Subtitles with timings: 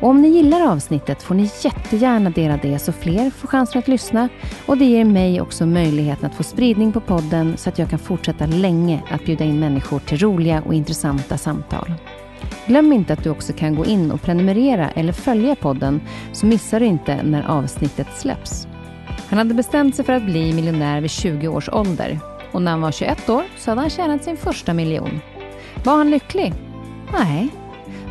[0.00, 3.88] Och om ni gillar avsnittet får ni jättegärna dela det så fler får chansen att
[3.88, 4.28] lyssna
[4.66, 7.98] och det ger mig också möjligheten att få spridning på podden så att jag kan
[7.98, 11.94] fortsätta länge att bjuda in människor till roliga och intressanta samtal.
[12.66, 16.00] Glöm inte att du också kan gå in och prenumerera eller följa podden
[16.32, 18.66] så missar du inte när avsnittet släpps.
[19.28, 22.18] Han hade bestämt sig för att bli miljonär vid 20 års ålder
[22.52, 25.20] och när han var 21 år så hade han tjänat sin första miljon.
[25.84, 26.54] Var han lycklig?
[27.12, 27.48] Nej,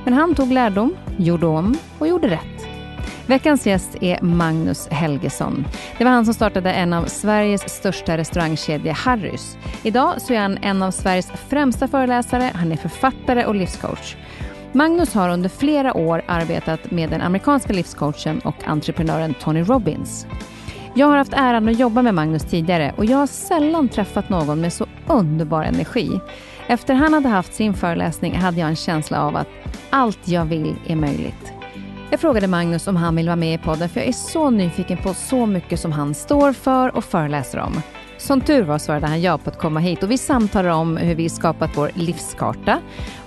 [0.08, 2.68] men han tog lärdom, gjorde om och gjorde rätt.
[3.26, 5.66] Veckans gäst är Magnus Helgesson.
[5.98, 9.58] Det var han som startade en av Sveriges största restaurangkedja, Harrys.
[9.84, 14.16] Idag så är han en av Sveriges främsta föreläsare, han är författare och livscoach.
[14.72, 20.28] Magnus har under flera år arbetat med den amerikanska livscoachen och entreprenören Tony Robbins.
[20.96, 24.62] Jag har haft äran att jobba med Magnus tidigare och jag har sällan träffat någon
[24.62, 26.20] med så underbar energi.
[26.68, 29.48] Efter han hade haft sin föreläsning hade jag en känsla av att
[29.90, 31.54] allt jag vill är möjligt.
[32.12, 34.98] Jag frågade Magnus om han vill vara med i podden för jag är så nyfiken
[34.98, 37.82] på så mycket som han står för och föreläser om.
[38.18, 41.16] Som tur var svarade han ja på att komma hit och vi samtalar om hur
[41.16, 42.80] vi skapat vår livskarta,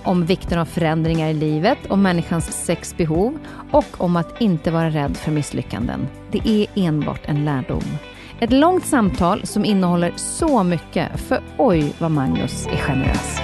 [0.03, 3.39] om vikten av förändringar i livet, om människans sex behov
[3.71, 6.07] och om att inte vara rädd för misslyckanden.
[6.31, 7.83] Det är enbart en lärdom.
[8.43, 13.37] Ett långt samtal som innehåller så mycket, för oj vad Magnus är generös.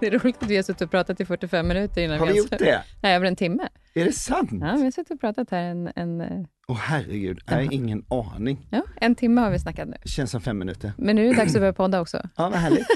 [0.00, 2.32] Det är roligt att vi har suttit och pratat i 45 minuter innan har vi,
[2.32, 2.82] vi gjort det?
[3.02, 3.68] Nej, över en timme.
[3.94, 4.50] Är det sant?
[4.52, 5.92] Ja, vi har suttit och pratat här en...
[5.96, 6.26] en eh,
[6.68, 8.66] Åh oh, herregud, jag har ingen aning.
[8.70, 9.96] Ja, en timme har vi snackat nu.
[10.04, 10.92] Känns som fem minuter.
[10.98, 12.16] Men nu är det dags att börja podda också.
[12.36, 12.86] Ja, vad härligt.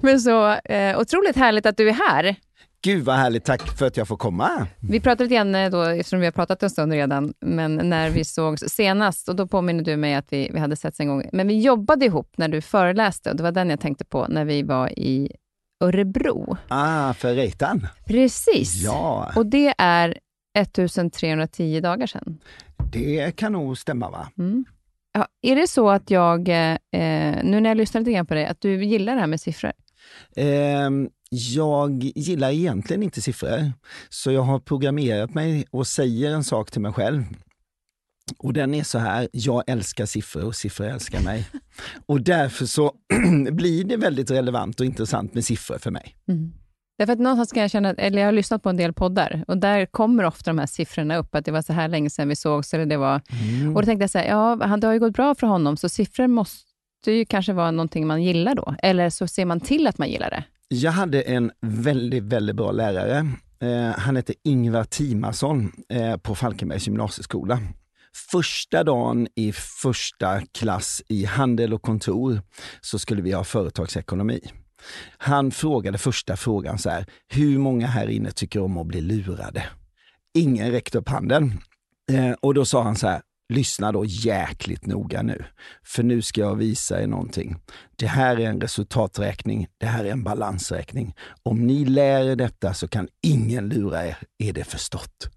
[0.02, 2.36] Men så eh, otroligt härligt att du är här.
[2.84, 4.66] Gud vad härligt, tack för att jag får komma.
[4.80, 8.10] Vi pratade lite grann eh, då, eftersom vi har pratat en stund redan, men när
[8.10, 11.28] vi sågs senast, och då påminner du mig att vi, vi hade setts en gång,
[11.32, 14.44] men vi jobbade ihop när du föreläste och det var den jag tänkte på när
[14.44, 15.32] vi var i
[15.80, 16.56] Örebro.
[16.68, 17.86] Ah, för Reitan.
[18.06, 18.82] Precis.
[18.82, 19.32] Ja.
[19.36, 20.18] Och det är
[20.58, 22.38] 1310 dagar sedan.
[22.92, 24.28] Det kan nog stämma va?
[24.38, 24.64] Mm.
[25.12, 26.76] Ja, är det så att jag, eh,
[27.42, 29.72] nu när jag lyssnar lite grann på dig, att du gillar det här med siffror?
[30.36, 30.90] Eh,
[31.34, 33.72] jag gillar egentligen inte siffror,
[34.08, 37.24] så jag har programmerat mig och säger en sak till mig själv.
[38.38, 41.48] Och den är så här, jag älskar siffror och siffror älskar mig.
[42.06, 42.92] och därför så
[43.50, 46.16] blir det väldigt relevant och intressant med siffror för mig.
[46.28, 46.52] Mm.
[46.98, 49.58] Därför att någonstans kan jag känna, eller jag har lyssnat på en del poddar och
[49.58, 52.36] där kommer ofta de här siffrorna upp, att det var så här länge sedan vi
[52.36, 52.74] sågs.
[52.74, 53.76] Eller det var, mm.
[53.76, 55.88] Och då tänkte jag så här, ja, det har ju gått bra för honom, så
[55.88, 58.74] siffror måste ju kanske vara någonting man gillar då.
[58.82, 60.44] Eller så ser man till att man gillar det.
[60.68, 63.28] Jag hade en väldigt, väldigt bra lärare.
[63.60, 67.60] Eh, han hette Ingvar Timason eh, på Falkenbergs gymnasieskola.
[68.30, 72.40] Första dagen i första klass i handel och kontor
[72.80, 74.40] så skulle vi ha företagsekonomi.
[75.18, 79.64] Han frågade första frågan så här, hur många här inne tycker om att bli lurade?
[80.34, 81.52] Ingen räckte upp handen.
[82.12, 85.44] Eh, och då sa han så här, lyssna då jäkligt noga nu.
[85.82, 87.56] För nu ska jag visa er någonting.
[87.96, 91.14] Det här är en resultaträkning, det här är en balansräkning.
[91.42, 95.28] Om ni lär er detta så kan ingen lura er, är det förstått.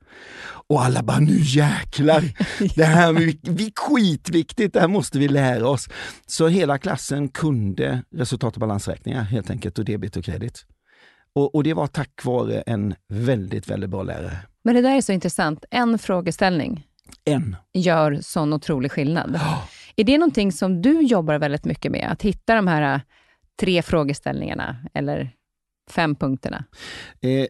[0.70, 2.24] Och alla bara, nu jäklar!
[2.76, 5.90] Det här är vi, skitviktigt, det här måste vi lära oss.
[6.26, 10.66] Så hela klassen kunde resultat och balansräkningar helt enkelt och debit och kredit.
[11.34, 14.38] Och, och, det var tack vare en väldigt, väldigt bra lärare.
[14.64, 15.66] Men det där är så intressant.
[15.72, 16.88] En frågeställning
[17.26, 17.56] en.
[17.74, 19.36] gör sån otrolig skillnad.
[19.36, 19.64] Oh.
[19.96, 22.08] Är det någonting som du jobbar väldigt mycket med?
[22.12, 23.02] Att hitta de här äh,
[23.60, 25.32] tre frågeställningarna eller
[25.92, 26.64] fem punkterna?
[27.22, 27.48] Eh,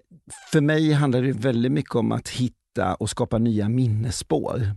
[0.51, 4.71] för mig handlar det väldigt mycket om att hitta och skapa nya minnesspår.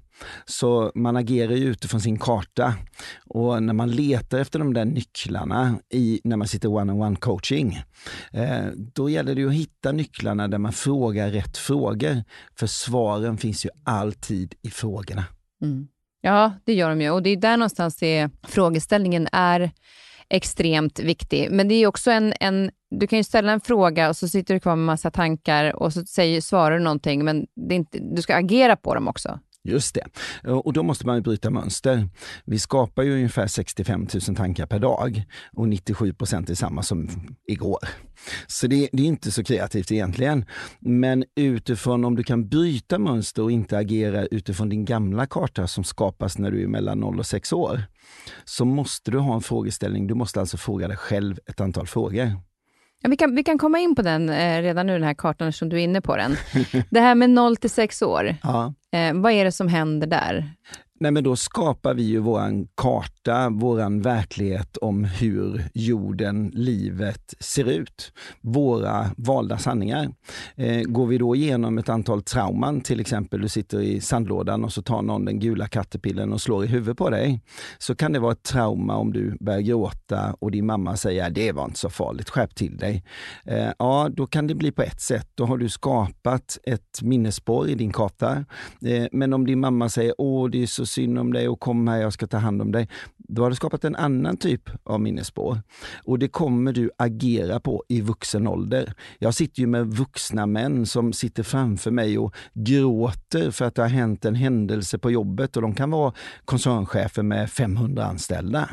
[0.44, 2.74] Så man agerar ju utifrån sin karta.
[3.26, 7.78] Och när man letar efter de där nycklarna i, när man sitter one-on-one coaching,
[8.32, 12.24] eh, då gäller det att hitta nycklarna där man frågar rätt frågor.
[12.58, 15.24] För svaren finns ju alltid i frågorna.
[15.62, 15.88] Mm.
[16.20, 17.10] Ja, det gör de ju.
[17.10, 19.70] Och det är där någonstans är, frågeställningen är
[20.28, 21.48] extremt viktig.
[21.50, 24.54] Men det är också en, en, du kan ju ställa en fråga och så sitter
[24.54, 27.98] du kvar med massa tankar och så säger, svarar du någonting, men det är inte,
[27.98, 29.38] du ska agera på dem också.
[29.64, 30.04] Just det.
[30.44, 32.08] Eh, och då måste man ju bryta mönster.
[32.44, 37.08] Vi skapar ju ungefär 65 000 tankar per dag och 97 procent är samma som
[37.48, 37.78] igår.
[38.46, 40.44] Så det, det, är inte så kreativt egentligen.
[40.78, 45.84] Men utifrån om du kan bryta mönster och inte agera utifrån din gamla karta som
[45.84, 47.82] skapas när du är mellan 0 och 6 år,
[48.44, 50.06] så måste du ha en frågeställning.
[50.06, 52.49] Du måste alltså fråga dig själv ett antal frågor.
[53.02, 55.48] Ja, vi, kan, vi kan komma in på den eh, redan nu, den här kartan,
[55.48, 56.36] eftersom du är inne på den.
[56.90, 58.74] det här med 0 till 6 år, ja.
[58.92, 60.50] eh, vad är det som händer där?
[61.02, 67.64] Nej, men då skapar vi ju våran karta, våran verklighet om hur jorden, livet ser
[67.64, 68.12] ut.
[68.40, 70.08] Våra valda sanningar.
[70.56, 74.72] Eh, går vi då igenom ett antal trauman, till exempel du sitter i sandlådan och
[74.72, 77.40] så tar någon den gula kattepillen och slår i huvudet på dig,
[77.78, 81.52] så kan det vara ett trauma om du börjar gråta och din mamma säger det
[81.52, 83.04] var inte så farligt, skärp till dig.
[83.44, 85.28] Eh, ja, då kan det bli på ett sätt.
[85.34, 88.44] Då har du skapat ett minnesspår i din karta.
[88.86, 91.88] Eh, men om din mamma säger åh, det är så synd om dig och kom
[91.88, 92.88] här, jag ska ta hand om dig.
[93.32, 95.62] Då har du skapat en annan typ av minnesspår.
[96.04, 98.94] Och det kommer du agera på i vuxen ålder.
[99.18, 103.82] Jag sitter ju med vuxna män som sitter framför mig och gråter för att det
[103.82, 106.12] har hänt en händelse på jobbet och de kan vara
[106.44, 108.70] koncernchefer med 500 anställda.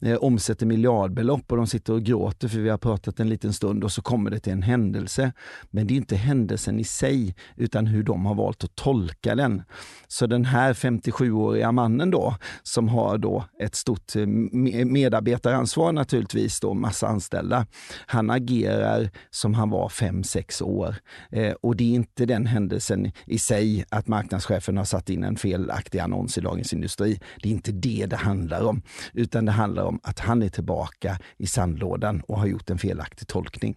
[0.00, 3.84] Eh, omsätter miljardbelopp och de sitter och gråter för vi har pratat en liten stund
[3.84, 5.32] och så kommer det till en händelse.
[5.70, 9.62] Men det är inte händelsen i sig utan hur de har valt att tolka den.
[10.08, 16.60] Så den här 57-åriga mannen då, som har då ett stort mot eh, medarbetaransvar naturligtvis,
[16.60, 17.66] då, massa anställda.
[18.06, 20.94] Han agerar som han var fem sex år.
[21.32, 25.36] Eh, och det är inte den händelsen i sig att marknadschefen har satt in en
[25.36, 27.20] felaktig annons i Dagens Industri.
[27.42, 28.82] Det är inte det det handlar om,
[29.12, 33.28] utan det handlar om att han är tillbaka i sandlådan och har gjort en felaktig
[33.28, 33.76] tolkning.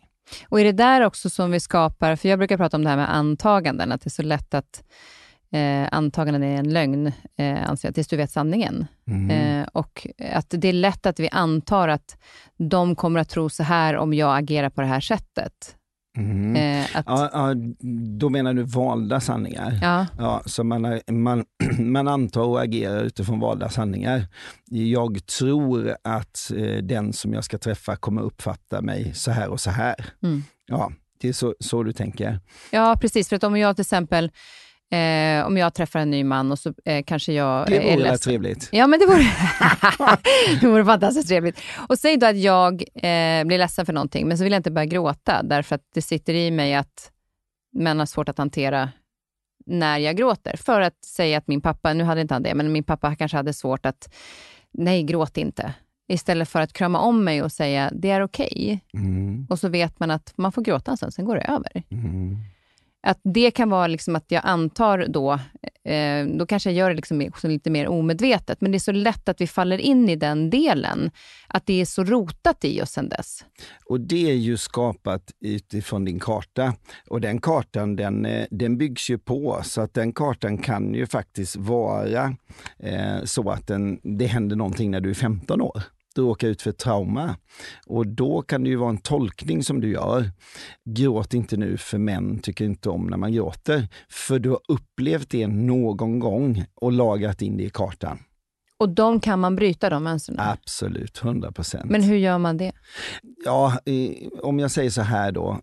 [0.49, 2.97] Och är det där också som vi skapar, för jag brukar prata om det här
[2.97, 4.83] med antaganden, att det är så lätt att
[5.53, 8.85] eh, antaganden är en lögn, eh, anser jag, tills du vet sanningen.
[9.07, 9.29] Mm.
[9.29, 12.17] Eh, och att det är lätt att vi antar att
[12.57, 15.75] de kommer att tro så här om jag agerar på det här sättet.
[16.17, 16.55] Mm.
[16.55, 17.05] Eh, att...
[17.07, 17.53] ja, ja,
[18.19, 19.79] då menar du valda sanningar?
[19.81, 20.07] Ja.
[20.17, 21.45] ja så man, man,
[21.79, 24.27] man antar och agerar utifrån valda sanningar.
[24.69, 29.59] Jag tror att eh, den som jag ska träffa kommer uppfatta mig så här och
[29.59, 30.05] så här.
[30.23, 30.43] Mm.
[30.65, 30.91] Ja,
[31.21, 32.39] det är så, så du tänker?
[32.71, 33.29] Ja, precis.
[33.29, 34.31] För att om jag till exempel
[34.91, 38.17] Eh, om jag träffar en ny man och så eh, kanske jag Det vore är
[38.17, 38.69] trevligt.
[38.71, 39.25] Ja, men det vore,
[40.61, 41.59] det vore fantastiskt trevligt.
[41.89, 44.71] Och säg då att jag eh, blir ledsen för någonting, men så vill jag inte
[44.71, 47.11] börja gråta, därför att det sitter i mig att
[47.73, 48.89] män har svårt att hantera
[49.65, 50.57] när jag gråter.
[50.57, 53.37] För att säga att min pappa, nu hade inte han det, men min pappa kanske
[53.37, 54.13] hade svårt att,
[54.71, 55.73] nej, gråt inte.
[56.07, 58.81] Istället för att krama om mig och säga, det är okej.
[58.93, 59.01] Okay.
[59.03, 59.47] Mm.
[59.49, 61.83] Och så vet man att man får gråta sen, sen går det över.
[61.89, 62.37] Mm.
[63.03, 65.33] Att det kan vara liksom att jag antar då,
[65.83, 69.29] eh, då kanske jag gör det liksom lite mer omedvetet, men det är så lätt
[69.29, 71.11] att vi faller in i den delen.
[71.47, 73.45] Att det är så rotat i oss sen dess.
[73.85, 76.73] Och det är ju skapat utifrån din karta.
[77.09, 81.07] Och den kartan den, eh, den byggs ju på, så att den kartan kan ju
[81.07, 82.35] faktiskt vara
[82.79, 85.83] eh, så att den, det händer någonting när du är 15 år
[86.13, 87.35] du råkar ut för trauma.
[87.85, 90.31] Och då kan det ju vara en tolkning som du gör.
[90.85, 93.87] Gråt inte nu för män tycker inte om när man gråter.
[94.09, 98.19] För du har upplevt det någon gång och lagrat in det i kartan.
[98.77, 100.39] Och de kan man bryta, de mönstren?
[100.39, 101.91] Absolut, 100 procent.
[101.91, 102.71] Men hur gör man det?
[103.45, 103.79] Ja,
[104.41, 105.59] om jag säger så här då.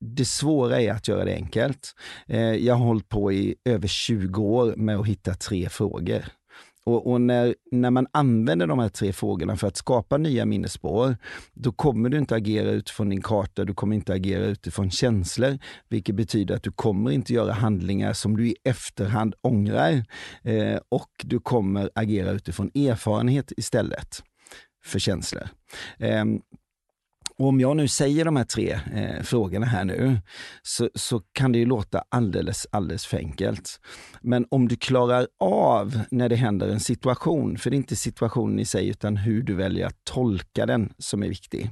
[0.00, 1.94] Det svåra är att göra det enkelt.
[2.26, 6.24] Eh, jag har hållit på i över 20 år med att hitta tre frågor
[6.90, 11.16] och, och, när, när man använder de här tre frågorna för att skapa nya minnesspår,
[11.52, 16.14] då kommer du inte agera utifrån din karta, du kommer inte agera utifrån känslor, vilket
[16.14, 20.04] betyder att du kommer inte göra handlingar som du i efterhand ångrar.
[20.42, 24.22] Eh, och du kommer agera utifrån erfarenhet istället
[24.84, 25.48] för känslor.
[25.98, 26.24] Eh,
[27.40, 30.18] och om jag nu säger de här tre eh, frågorna här nu,
[30.62, 33.80] så, så kan det ju låta alldeles, alldeles för enkelt.
[34.20, 38.58] Men om du klarar av när det händer en situation, för det är inte situationen
[38.58, 41.70] i sig utan hur du väljer att tolka den som är viktig.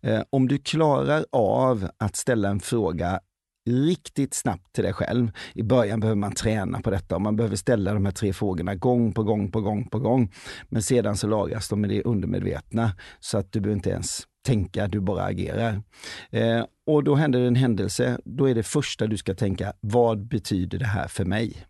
[0.00, 3.20] Eh, om du klarar av att ställa en fråga
[3.66, 5.30] riktigt snabbt till dig själv.
[5.54, 8.74] I början behöver man träna på detta och man behöver ställa de här tre frågorna
[8.74, 10.32] gång på gång på gång på gång.
[10.68, 14.88] Men sedan så lagras de i det undermedvetna så att du behöver inte ens tänka,
[14.88, 15.82] du bara agerar.
[16.30, 20.78] Eh, och då händer en händelse, då är det första du ska tänka, vad betyder
[20.78, 21.66] det här för mig?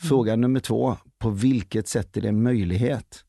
[0.00, 0.40] Fråga mm.
[0.40, 3.24] nummer två, på vilket sätt är det en möjlighet?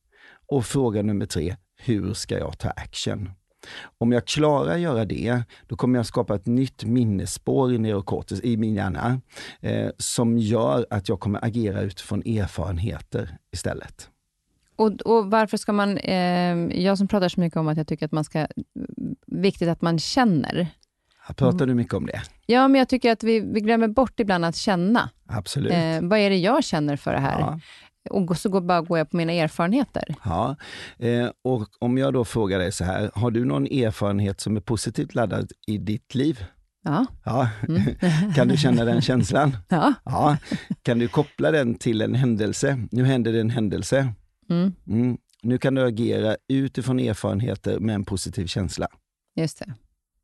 [0.48, 3.30] Och fråga nummer tre, hur ska jag ta action?
[3.98, 8.42] Om jag klarar att göra det, då kommer jag skapa ett nytt minnesspår i neurokortex,
[8.44, 9.22] i min hjärna,
[9.62, 14.10] eh, som gör att jag kommer agera utifrån erfarenheter istället.
[14.76, 15.98] Och, och, varför ska man...
[15.98, 18.48] Eh, jag som pratar så mycket om att jag tycker att man ska...
[19.28, 20.68] Viktigt att man känner.
[21.36, 22.22] pratar du mycket om det?
[22.46, 25.10] Ja, men jag tycker att vi, vi glömmer bort ibland att känna.
[25.28, 25.72] Absolut.
[25.72, 27.40] Eh, vad är det jag känner för det här?
[27.40, 27.60] Ja.
[28.10, 30.16] Och så går, bara går jag på mina erfarenheter.
[30.24, 30.56] Ja,
[30.98, 34.62] eh, och om jag då frågar dig så här, har du någon erfarenhet som är
[34.62, 36.46] positivt laddad i ditt liv?
[36.86, 37.06] Ja.
[37.24, 37.50] ja.
[37.68, 38.34] Mm.
[38.36, 39.58] kan du känna den känslan?
[39.70, 39.94] Ja.
[40.06, 40.38] ja.
[40.82, 42.80] Kan du koppla den till en händelse?
[42.92, 44.14] Nu händer det en händelse.
[44.50, 44.74] Mm.
[44.88, 45.18] Mm.
[45.44, 48.88] Nu kan du agera utifrån erfarenheter med en positiv känsla.
[49.36, 49.74] Just det,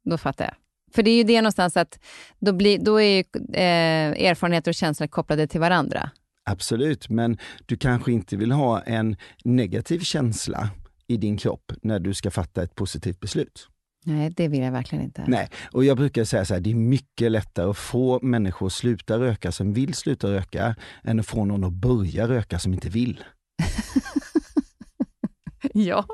[0.03, 0.55] då fattar jag.
[0.93, 1.99] För det är ju det någonstans att
[2.39, 3.19] då, blir, då är ju,
[3.53, 6.11] eh, erfarenheter och känslor kopplade till varandra.
[6.43, 10.69] Absolut, men du kanske inte vill ha en negativ känsla
[11.07, 13.67] i din kropp när du ska fatta ett positivt beslut.
[14.05, 15.23] Nej, det vill jag verkligen inte.
[15.27, 18.73] Nej, och jag brukar säga så här, det är mycket lättare att få människor att
[18.73, 22.89] sluta röka som vill sluta röka, än att få någon att börja röka som inte
[22.89, 23.23] vill.
[25.85, 26.05] ja.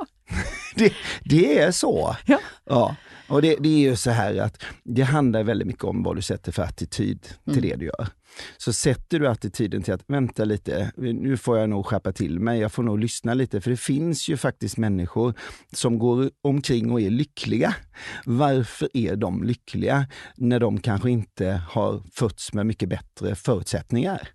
[0.76, 2.16] det, det är så.
[2.26, 2.40] Ja.
[2.66, 2.96] ja.
[3.28, 6.22] Och det, det, är ju så här att det handlar väldigt mycket om vad du
[6.22, 7.62] sätter för attityd till mm.
[7.62, 8.08] det du gör.
[8.58, 12.60] Så sätter du attityden till att vänta lite, nu får jag nog skärpa till mig,
[12.60, 15.34] jag får nog lyssna lite, för det finns ju faktiskt människor
[15.74, 17.76] som går omkring och är lyckliga.
[18.26, 24.30] Varför är de lyckliga när de kanske inte har fötts med mycket bättre förutsättningar?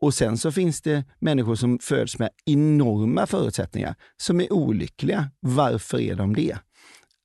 [0.00, 5.30] Och sen så finns det människor som föds med enorma förutsättningar som är olyckliga.
[5.40, 6.58] Varför är de det?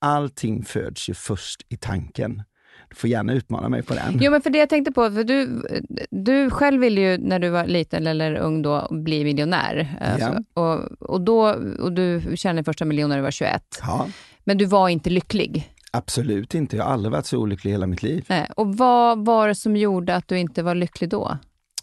[0.01, 2.43] Allting föds ju först i tanken.
[2.89, 4.19] Du får gärna utmana mig på den.
[4.21, 5.63] Jo, men för det jag tänkte på, för du,
[6.09, 9.97] du själv ville ju när du var liten eller ung då bli miljonär.
[10.01, 10.61] Alltså, ja.
[10.61, 13.63] och, och, då, och du tjänade första miljonen när du var 21.
[13.81, 14.07] Ja.
[14.43, 15.73] Men du var inte lycklig?
[15.91, 16.77] Absolut inte.
[16.77, 18.25] Jag har aldrig varit så olycklig i hela mitt liv.
[18.29, 18.47] Nej.
[18.55, 21.37] Och vad var det som gjorde att du inte var lycklig då?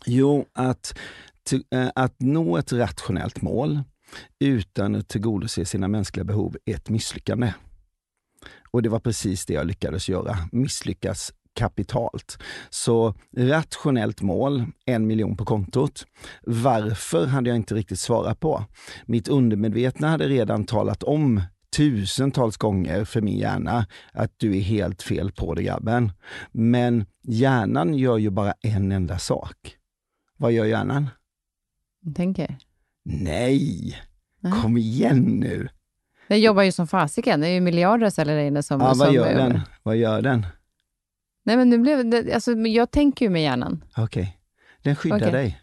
[0.06, 0.98] Jo, att,
[1.70, 3.82] eh, att nå ett rationellt mål
[4.40, 7.52] utan att tillgodose sina mänskliga behov är ett misslyckande.
[8.70, 12.38] Och det var precis det jag lyckades göra, misslyckas kapitalt.
[12.70, 16.06] Så rationellt mål, en miljon på kontot.
[16.42, 18.64] Varför hade jag inte riktigt svarat på.
[19.06, 21.42] Mitt undermedvetna hade redan talat om
[21.76, 26.12] tusentals gånger för min hjärna att du är helt fel på det grabben.
[26.52, 29.77] Men hjärnan gör ju bara en enda sak.
[30.38, 31.10] Vad gör hjärnan?
[32.14, 32.58] Tänker.
[33.04, 33.96] Nej!
[34.62, 35.68] Kom igen nu!
[36.28, 37.40] Den jobbar ju som fasiken.
[37.40, 38.80] Det är ju miljarder celler där inne som...
[38.80, 39.60] Ja, vad som gör den?
[39.82, 40.46] Vad gör den?
[41.44, 43.84] Nej, men nu blev det, alltså, jag tänker ju med hjärnan.
[43.96, 44.02] Okej.
[44.04, 44.26] Okay.
[44.82, 45.30] Den skyddar okay.
[45.30, 45.60] dig.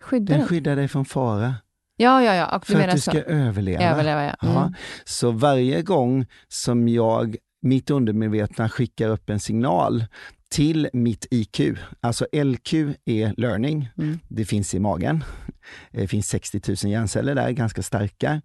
[0.00, 1.54] Skyddar den, den skyddar dig från fara.
[1.96, 2.60] Ja, ja, ja.
[2.64, 3.18] för att du ska så.
[3.18, 3.82] överleva.
[3.82, 4.36] överleva ja.
[4.42, 4.54] Mm.
[4.54, 4.72] ja.
[5.04, 10.04] Så varje gång som jag, mitt undermedvetna, skickar upp en signal
[10.50, 11.60] till mitt IQ.
[12.00, 12.74] Alltså LQ
[13.04, 14.18] är learning, mm.
[14.28, 15.24] det finns i magen.
[15.92, 18.42] Det finns 60 000 hjärnceller där, ganska starka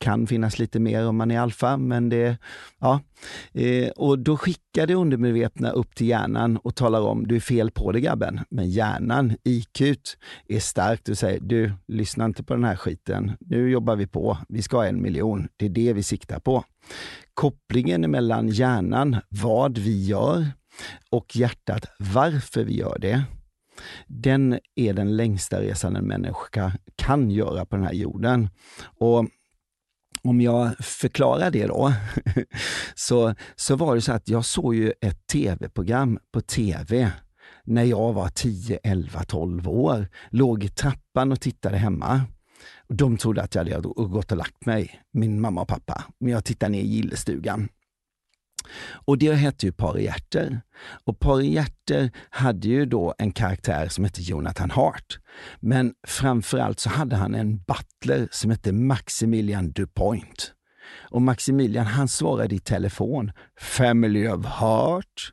[0.00, 2.38] kan finnas lite mer om man är alfa, men det,
[2.78, 3.00] ja.
[3.52, 7.70] Eh, och då skickar det undermedvetna upp till hjärnan och talar om, du är fel
[7.70, 8.40] på det grabben.
[8.50, 9.80] Men hjärnan, IQ,
[10.48, 13.32] är starkt och säger, du, lyssna inte på den här skiten.
[13.40, 15.48] Nu jobbar vi på, vi ska ha en miljon.
[15.56, 16.64] Det är det vi siktar på.
[17.34, 20.46] Kopplingen mellan hjärnan, vad vi gör,
[21.10, 23.22] och hjärtat, varför vi gör det,
[24.06, 28.48] den är den längsta resan en människa kan göra på den här jorden.
[28.98, 29.26] Och
[30.22, 31.92] om jag förklarar det då,
[32.94, 37.12] så, så var det så att jag såg ju ett tv-program på tv
[37.64, 40.08] när jag var 10, 11, 12 år.
[40.30, 42.22] Låg i trappan och tittade hemma.
[42.88, 46.04] De trodde att jag hade gått och lagt mig, min mamma och pappa.
[46.20, 47.68] Men jag tittade ner i gillestugan.
[49.06, 50.60] Och det hette ju Pari Hjärter.
[51.04, 55.18] Och i Hjärter hade ju då en karaktär som hette Jonathan Hart.
[55.60, 60.52] Men framförallt så hade han en butler som hette Maximilian DuPoint.
[61.10, 65.32] Och Maximilian han svarade i telefon, Family of Heart.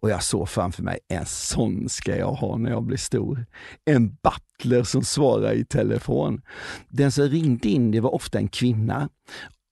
[0.00, 3.46] Och jag såg framför mig, en sån ska jag ha när jag blir stor.
[3.84, 6.42] En butler som svarar i telefon.
[6.88, 9.08] Den som ringde in, det var ofta en kvinna.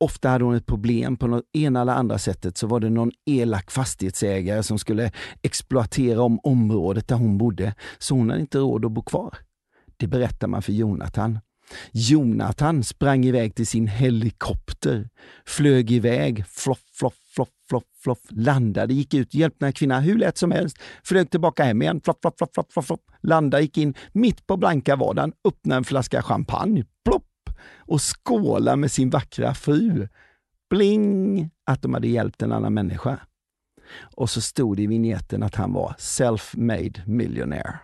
[0.02, 3.11] Ofta hade hon ett problem på något ena eller andra sättet så var det någon
[3.26, 5.11] elak fastighetsägare som skulle
[5.42, 9.38] exploatera om området där hon bodde, så hon hade inte råd att bo kvar.
[9.97, 11.38] Det berättar man för Jonathan.
[11.92, 15.09] Jonathan sprang iväg till sin helikopter,
[15.47, 20.18] flög iväg, floff, floff, floff, floff, floff, landade, gick ut, hjälpte den här kvinnan hur
[20.18, 23.78] lätt som helst, flög tillbaka hem igen, floff, floff, floff, floff, floff, floff, landade, gick
[23.78, 27.25] in mitt på blanka vardagen, öppnade en flaska champagne, plopp,
[27.76, 30.09] och skåla med sin vackra fru.
[30.71, 31.50] Bling!
[31.66, 33.19] Att de hade hjälpt en annan människa.
[34.16, 37.78] Och så stod det i vignetten att han var self-made millionaire.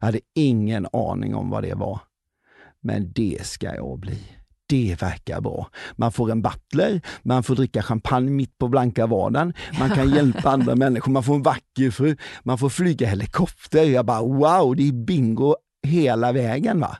[0.00, 2.00] Jag hade ingen aning om vad det var.
[2.80, 4.18] Men det ska jag bli.
[4.66, 5.70] Det verkar bra.
[5.96, 10.50] Man får en butler, man får dricka champagne mitt på blanka vardagen, man kan hjälpa
[10.50, 13.84] andra människor, man får en vacker fru, man får flyga helikopter.
[13.84, 16.80] Jag bara wow, det är bingo hela vägen.
[16.80, 16.98] va.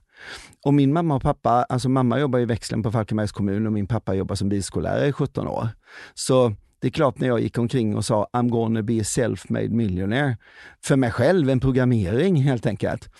[0.64, 3.86] Och min mamma och pappa, alltså mamma jobbar i växeln på Falkenbergs kommun och min
[3.86, 5.68] pappa jobbar som bilskollärare i 17 år.
[6.14, 6.52] Så
[6.84, 10.36] det är klart när jag gick omkring och sa I'm gonna be a self-made millionaire.
[10.84, 13.10] För mig själv, en programmering helt enkelt.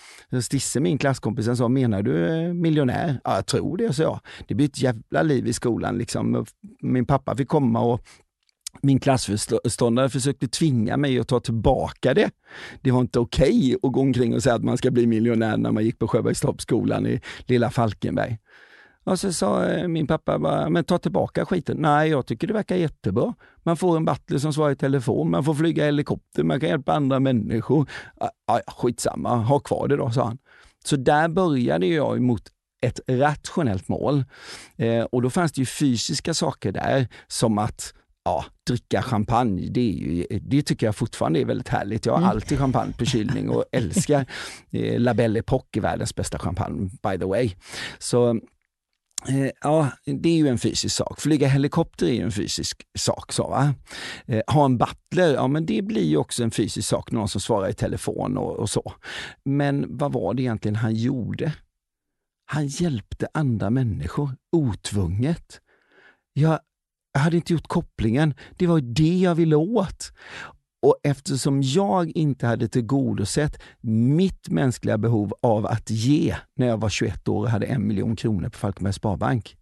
[0.43, 3.21] Stisse, min klasskompis, sa, menar du eh, miljonär?
[3.25, 4.21] Ja, jag tror det, sa jag.
[4.49, 6.47] Det blir ett jävla liv i skolan liksom.
[6.83, 8.01] Min pappa fick komma och
[8.85, 12.31] min klassförståndare försökte tvinga mig att ta tillbaka det.
[12.81, 15.57] Det var inte okej okay att gå omkring och säga att man ska bli miljonär
[15.57, 18.39] när man gick på Sjöbergstorpsskolan i lilla Falkenberg.
[19.05, 21.77] Och så sa eh, min pappa bara, men ta tillbaka skiten.
[21.81, 23.35] Nej, jag tycker det verkar jättebra.
[23.63, 26.93] Man får en butler som svarar i telefon, man får flyga helikopter, man kan hjälpa
[26.93, 27.91] andra människor.
[28.21, 30.39] Ah, ah, ja, skitsamma, ha kvar det då, sa han.
[30.85, 32.43] Så där började jag mot
[32.81, 34.25] ett rationellt mål.
[34.77, 39.81] Eh, och då fanns det ju fysiska saker där, som att ja, dricka champagne, det,
[39.81, 42.07] ju, det, tycker jag fortfarande är väldigt härligt.
[42.07, 42.31] Jag har mm.
[42.31, 44.27] alltid champagne på kylning och älskar
[44.71, 47.51] eh, La Belle Époque, världens bästa champagne by the way.
[47.99, 48.31] Så
[49.29, 51.21] eh, ja, det är ju en fysisk sak.
[51.21, 53.33] Flyga helikopter är ju en fysisk sak.
[53.33, 53.75] Så, va?
[54.27, 57.41] Eh, ha en butler, ja men det blir ju också en fysisk sak, någon som
[57.41, 58.93] svarar i telefon och, och så.
[59.45, 61.53] Men vad var det egentligen han gjorde?
[62.47, 65.61] Han hjälpte andra människor otvunget.
[66.33, 66.61] Jag
[67.15, 68.35] jag hade inte gjort kopplingen.
[68.57, 70.13] Det var det jag ville åt.
[70.83, 76.89] Och eftersom jag inte hade tillgodosett mitt mänskliga behov av att ge när jag var
[76.89, 79.57] 21 år och hade en miljon kronor på Falkenbergs Sparbank,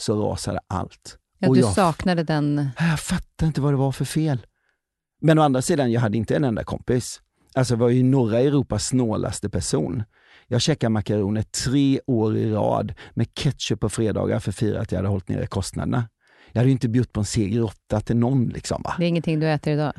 [0.00, 1.18] så rasade allt.
[1.38, 2.68] Ja, och du jag, saknade den...
[2.78, 4.46] Jag fattade inte vad det var för fel.
[5.20, 7.20] Men å andra sidan, jag hade inte en enda kompis.
[7.54, 10.02] Alltså jag var ju norra Europas snålaste person.
[10.46, 14.92] Jag käkade makaroner tre år i rad med ketchup på fredagar för att fira att
[14.92, 16.08] jag hade hållit nere kostnaderna.
[16.52, 18.48] Jag hade ju inte bjudit på en seger åtta till någon.
[18.48, 18.94] Liksom, va?
[18.98, 19.92] Det är ingenting du äter idag?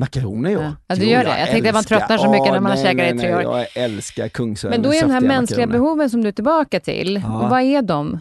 [0.00, 0.76] Makaroner ja.
[0.86, 1.30] ja du gör det?
[1.30, 3.42] Jag, jag tänkte att man tröttnar så mycket när man har käkat i tre år.
[3.42, 4.80] Jag älskar Kungsörnen.
[4.80, 5.84] Men då är de här mänskliga makaroner.
[5.84, 7.48] behoven som du är tillbaka till, ja.
[7.50, 8.18] vad är de?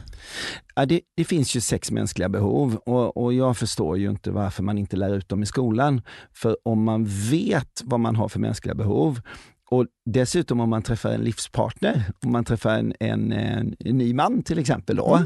[0.75, 4.63] Ja, det, det, finns ju sex mänskliga behov och, och jag förstår ju inte varför
[4.63, 6.01] man inte lär ut dem i skolan.
[6.33, 9.21] För om man vet vad man har för mänskliga behov
[9.71, 14.13] och dessutom om man träffar en livspartner, om man träffar en, en, en, en ny
[14.13, 15.19] man till exempel då.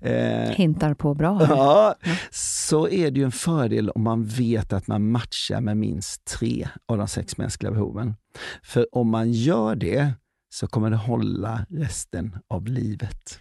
[0.00, 0.44] Mm.
[0.46, 1.46] Eh, Hintar på bra.
[1.48, 5.76] Ja, ja, så är det ju en fördel om man vet att man matchar med
[5.76, 8.14] minst tre av de sex mänskliga behoven.
[8.62, 10.12] För om man gör det
[10.54, 13.38] så kommer det hålla resten av livet.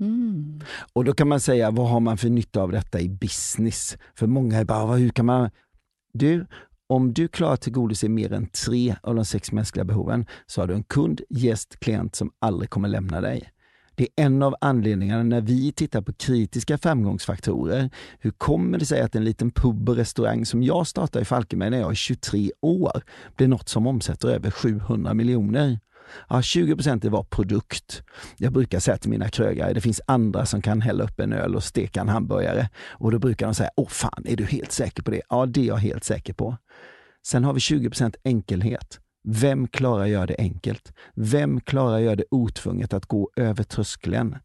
[0.00, 0.60] Mm.
[0.92, 3.96] Och då kan man säga, vad har man för nytta av detta i business?
[4.14, 5.50] För många är bara, hur kan man...
[6.12, 6.46] Du,
[6.86, 10.68] om du klarar att tillgodose mer än tre av de sex mänskliga behoven så har
[10.68, 13.50] du en kund, gäst, klient som aldrig kommer lämna dig.
[13.94, 17.90] Det är en av anledningarna när vi tittar på kritiska framgångsfaktorer.
[18.20, 21.70] Hur kommer det sig att en liten pub och restaurang som jag startade i Falkenberg
[21.70, 23.02] när jag är 23 år
[23.36, 25.78] blir något som omsätter över 700 miljoner?
[26.28, 28.02] Ja, 20 procent var produkt.
[28.36, 31.54] Jag brukar säga till mina krögare, det finns andra som kan hälla upp en öl
[31.54, 32.68] och steka en hamburgare.
[32.88, 35.22] Och då brukar de säga, åh fan, är du helt säker på det?
[35.28, 36.56] Ja, det är jag helt säker på.
[37.26, 39.00] Sen har vi 20 procent enkelhet.
[39.28, 40.92] Vem klarar att göra det enkelt?
[41.14, 44.36] Vem klarar att göra det otvunget att gå över tröskeln?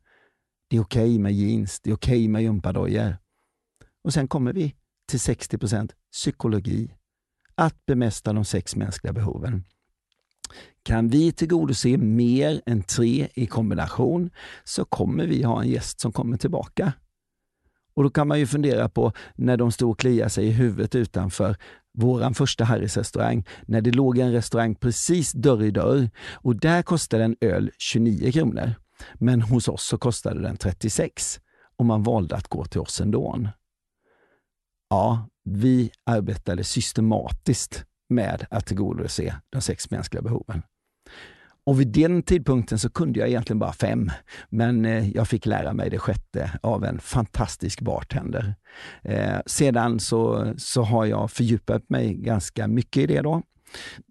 [0.70, 3.18] Det är okej okay med jeans, det är okej okay med gympadojor.
[4.04, 4.76] Och sen kommer vi
[5.10, 6.96] till 60 procent psykologi.
[7.56, 9.64] att bemästra de sex mänskliga behoven.
[10.84, 14.30] Kan vi tillgodose mer än tre i kombination
[14.64, 16.94] så kommer vi ha en gäst som kommer tillbaka.
[17.94, 20.96] Och då kan man ju fundera på när de stod och kliade sig i huvudet
[20.96, 21.56] utanför
[21.94, 26.82] våran första Harrys restaurang, när det låg en restaurang precis dörr i dörr och där
[26.82, 28.74] kostade en öl 29 kronor.
[29.14, 31.40] Men hos oss så kostade den 36
[31.78, 33.48] och man valde att gå till oss ändå.
[34.90, 40.62] Ja, vi arbetade systematiskt med att tillgodose de sex mänskliga behoven.
[41.66, 44.12] Och vid den tidpunkten så kunde jag egentligen bara fem,
[44.50, 48.56] men eh, jag fick lära mig det sjätte av en fantastisk bartender.
[49.04, 53.42] Eh, sedan så, så har jag fördjupat mig ganska mycket i det då.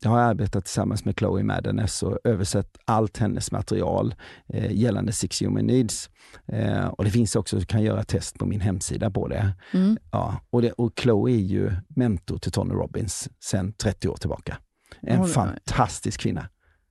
[0.02, 4.14] Jag har arbetat tillsammans med Chloe Madness och översatt allt hennes material
[4.48, 6.10] eh, gällande Six Human Needs.
[6.46, 9.52] Eh, och det finns också, du kan göra test på min hemsida på det.
[9.72, 9.98] Mm.
[10.12, 14.56] Ja, och, det, och Chloe är ju mentor till Tony Robbins sedan 30 år tillbaka.
[15.00, 16.48] En fantastisk kvinna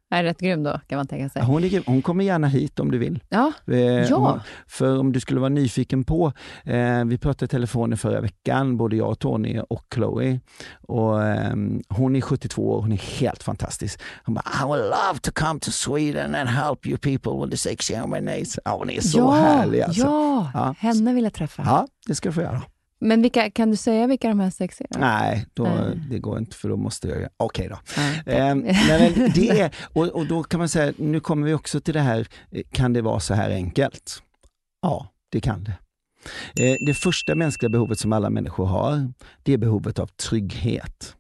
[0.09, 1.41] är rätt grym då, kan man tänka sig.
[1.41, 3.23] Hon, är, hon kommer gärna hit om du vill.
[3.29, 3.51] Ja.
[3.67, 4.39] Eh, ja.
[4.67, 8.95] för om du skulle vara nyfiken på, eh, vi pratade i telefon förra veckan, både
[8.95, 10.39] jag och Tony och Chloe.
[10.87, 11.55] Och, eh,
[11.89, 14.01] hon är 72 år, hon är helt fantastisk.
[14.23, 18.25] Hon bara, I would love to come to Sweden and help you people with human
[18.25, 18.59] needs.
[18.65, 20.01] Ja, hon är så ja, härlig alltså.
[20.01, 21.63] Ja, ja, henne vill jag träffa.
[21.65, 22.61] Ja, det ska du få göra.
[22.99, 24.87] Men vilka, kan du säga vilka de här sex är?
[24.99, 26.01] Nej, då, Nej.
[26.09, 27.17] det går inte för då måste jag...
[27.17, 28.31] Okej okay då.
[28.31, 31.93] Eh, men det är, och, och då kan man säga, nu kommer vi också till
[31.93, 34.23] det här, eh, kan det vara så här enkelt?
[34.81, 35.73] Ja, det kan det.
[36.63, 41.15] Eh, det första mänskliga behovet som alla människor har, det är behovet av trygghet.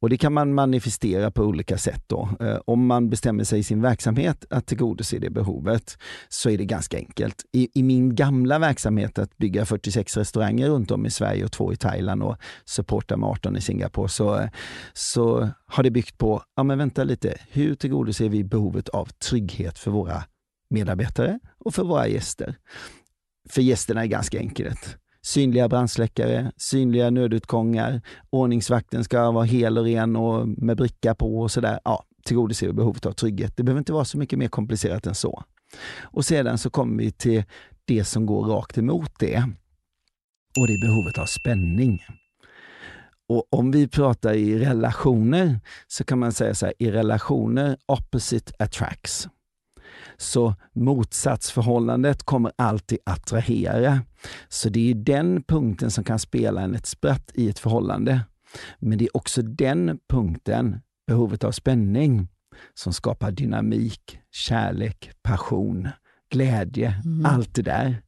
[0.00, 2.04] Och Det kan man manifestera på olika sätt.
[2.06, 2.28] Då.
[2.40, 6.64] Eh, om man bestämmer sig i sin verksamhet att tillgodose det behovet så är det
[6.64, 7.44] ganska enkelt.
[7.52, 11.72] I, I, min gamla verksamhet att bygga 46 restauranger runt om i Sverige och två
[11.72, 14.48] i Thailand och supporta med 18 i Singapore så,
[14.92, 19.78] så har det byggt på, ja men vänta lite, hur tillgodoser vi behovet av trygghet
[19.78, 20.24] för våra
[20.70, 22.56] medarbetare och för våra gäster?
[23.48, 24.98] För gästerna är ganska enkelt
[25.28, 31.50] synliga brandsläckare, synliga nödutgångar, ordningsvakten ska vara hel och ren och med bricka på och
[31.50, 31.80] sådär.
[31.84, 33.56] Ja, tillgodoser behovet av trygghet.
[33.56, 35.42] Det behöver inte vara så mycket mer komplicerat än så.
[36.02, 37.44] Och sedan så kommer vi till
[37.84, 39.42] det som går rakt emot det.
[40.60, 42.04] Och det är behovet av spänning.
[43.28, 48.52] Och om vi pratar i relationer så kan man säga så här, i relationer opposite
[48.58, 49.28] attracts.
[50.20, 54.00] Så motsatsförhållandet kommer alltid attrahera.
[54.48, 58.20] Så det är den punkten som kan spela en ett spratt i ett förhållande.
[58.78, 62.28] Men det är också den punkten, behovet av spänning,
[62.74, 65.88] som skapar dynamik, kärlek, passion,
[66.30, 67.26] glädje, mm.
[67.26, 68.02] allt det där.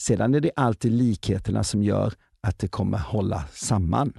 [0.00, 4.12] Sedan är det alltid likheterna som gör att det kommer hålla samman.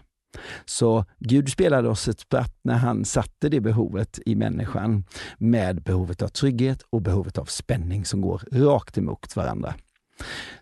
[0.65, 5.03] Så Gud spelade oss ett spratt när han satte det behovet i människan
[5.37, 9.73] med behovet av trygghet och behovet av spänning som går rakt emot varandra.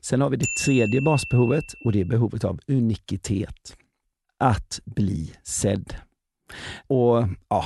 [0.01, 3.77] Sen har vi det tredje basbehovet och det är behovet av unikitet.
[4.39, 5.93] Att bli sedd.
[6.87, 7.65] Och ja,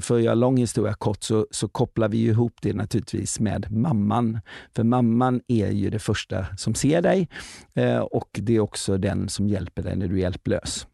[0.00, 4.40] För att göra lång historia kort så, så kopplar vi ihop det naturligtvis med mamman.
[4.76, 7.28] För mamman är ju det första som ser dig
[7.74, 10.86] eh, och det är också den som hjälper dig när du är hjälplös.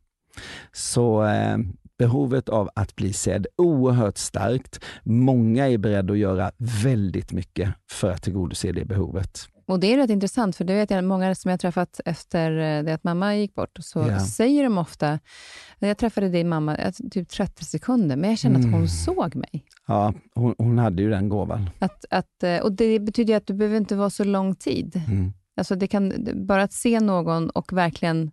[0.73, 1.59] Så eh,
[1.99, 4.85] behovet av att bli sedd, oerhört starkt.
[5.03, 9.49] Många är beredda att göra väldigt mycket för att tillgodose det behovet.
[9.67, 12.85] Och Det är rätt intressant, för det vet jag många som jag träffat efter eh,
[12.85, 14.25] det att mamma gick bort, så yeah.
[14.25, 15.19] säger de ofta,
[15.79, 16.77] jag träffade din mamma
[17.11, 18.69] typ 30 sekunder, men jag kände mm.
[18.69, 18.89] att hon mm.
[18.89, 19.65] såg mig.
[19.87, 21.71] Ja, hon, hon, hade ju den gåvan.
[21.79, 25.03] Att, att, eh, och Det betyder att du behöver inte vara så lång tid.
[25.09, 25.33] Mm.
[25.57, 28.31] Alltså det kan, bara att se någon och verkligen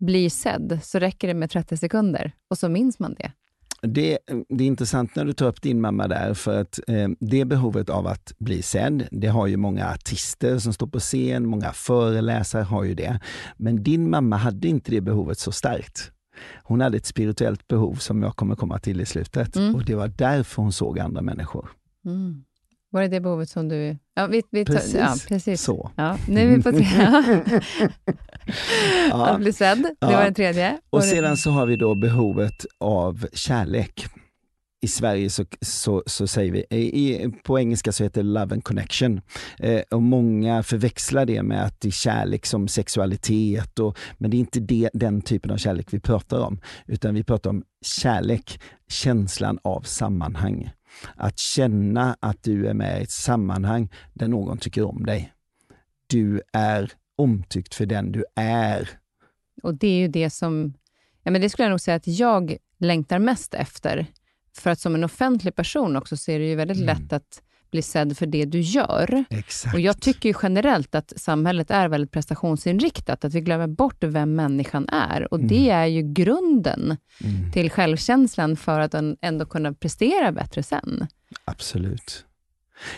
[0.00, 3.32] blir sedd, så räcker det med 30 sekunder och så minns man det.
[3.82, 7.44] Det, det är intressant när du tar upp din mamma där, för att eh, det
[7.44, 11.72] behovet av att bli sedd, det har ju många artister som står på scen, många
[11.72, 13.20] föreläsare har ju det.
[13.56, 16.12] Men din mamma hade inte det behovet så starkt.
[16.62, 19.74] Hon hade ett spirituellt behov som jag kommer komma till i slutet mm.
[19.74, 21.70] och det var därför hon såg andra människor.
[22.04, 22.44] Mm.
[22.92, 23.96] Var det det behovet som du...
[24.14, 25.90] Ja, vi, vi tar, precis, ja, precis så.
[25.96, 26.86] Ja, nu är vi på tre.
[29.10, 29.26] ja.
[29.26, 30.78] Att bli sedd, det var den tredje.
[30.90, 34.06] Och sedan så har vi då behovet av kärlek.
[34.82, 38.64] I Sverige så, så, så säger vi, i, på engelska så heter det love and
[38.64, 39.20] connection.
[39.58, 44.36] Eh, och många förväxlar det med att det är kärlek som sexualitet, och, men det
[44.36, 46.60] är inte det, den typen av kärlek vi pratar om.
[46.86, 50.70] Utan vi pratar om kärlek, känslan av sammanhang.
[51.16, 55.32] Att känna att du är med i ett sammanhang där någon tycker om dig.
[56.06, 58.90] Du är omtyckt för den du är.
[59.62, 60.74] Och det är ju det som,
[61.22, 64.06] ja men det skulle jag nog säga att jag längtar mest efter.
[64.56, 66.86] För att som en offentlig person också så är det ju väldigt Mm.
[66.86, 69.24] lätt att bli sedd för det du gör.
[69.30, 69.74] Exakt.
[69.74, 74.88] Och Jag tycker generellt att samhället är väldigt prestationsinriktat, att vi glömmer bort vem människan
[74.88, 75.32] är.
[75.32, 81.06] Och det är ju grunden Mm, till självkänslan för att ändå kunna prestera bättre sen.
[81.44, 82.24] absolut.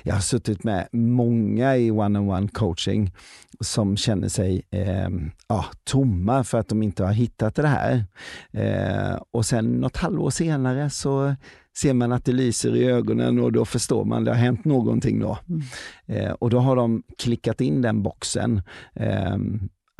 [0.03, 3.13] Jag har suttit med många i one-on-one coaching
[3.61, 5.09] som känner sig eh,
[5.49, 8.05] ja, tomma för att de inte har hittat det här.
[8.53, 11.35] Eh, och sen något halvår senare så
[11.79, 15.21] ser man att det lyser i ögonen och då förstår man det har hänt någonting
[15.21, 15.39] då.
[15.49, 15.63] Mm.
[16.07, 18.63] Eh, och då har de klickat in den boxen,
[18.95, 19.37] eh,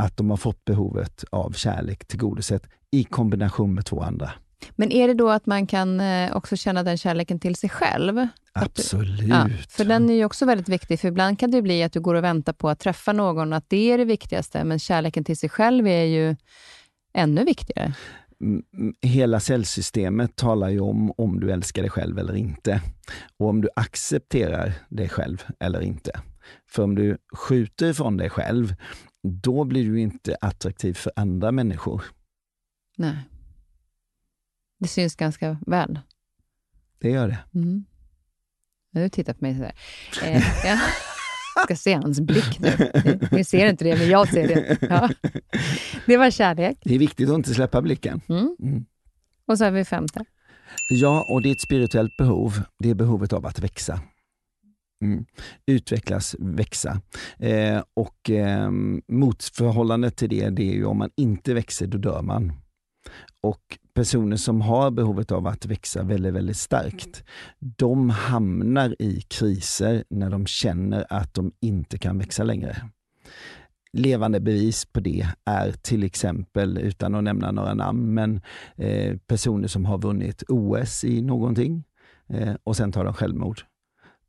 [0.03, 4.31] att de har fått behovet av kärlek tillgodosett i kombination med två andra.
[4.77, 8.19] Men är det då att man kan eh, också känna den kärleken till sig själv?
[8.19, 8.29] Att
[8.75, 9.29] du- Absolut.
[9.29, 12.01] Ja, för den är ju också väldigt viktig, för ibland kan det bli att du
[12.01, 15.37] går och väntar på att träffa någon, att det är det viktigaste, men kärleken till
[15.37, 16.37] sig själv är ju
[17.15, 17.95] ännu viktigare.
[19.03, 22.81] Hela cellsystemet talar ju om om du älskar dig själv eller inte.
[23.37, 26.21] Och om du accepterar dig själv eller inte.
[26.69, 28.75] För om du skjuter ifrån dig själv,
[29.23, 32.03] då blir du inte attraktiv för andra människor.
[32.97, 33.17] Nej.
[34.79, 36.01] Det syns ganska väl.
[36.99, 37.39] Det gör det.
[37.55, 37.85] Mm.
[38.91, 39.75] Nu tittar på mig sådär.
[40.23, 40.81] Eh, ja.
[41.55, 42.91] Jag ska se hans blick nu.
[43.33, 44.79] Ni ser inte det, men jag ser det.
[44.81, 45.11] Ja.
[46.07, 46.79] Det var kärlek.
[46.85, 48.21] Det är viktigt att inte släppa blicken.
[48.29, 48.57] Mm.
[48.63, 48.85] Mm.
[49.47, 50.25] Och så har vi femte.
[50.91, 52.61] Ja, och det är ett spirituellt behov.
[52.79, 54.01] Det är behovet av att växa.
[55.03, 55.25] Mm.
[55.67, 57.01] Utvecklas, växa.
[57.39, 58.71] Eh, och eh,
[59.09, 62.53] motförhållandet till det, det är ju om man inte växer, då dör man.
[63.41, 67.25] Och personer som har behovet av att växa väldigt, väldigt starkt,
[67.59, 72.77] de hamnar i kriser när de känner att de inte kan växa längre.
[73.93, 78.41] Levande bevis på det är till exempel, utan att nämna några namn, men
[78.77, 81.85] eh, personer som har vunnit OS i någonting
[82.29, 83.61] eh, och sen tar de självmord.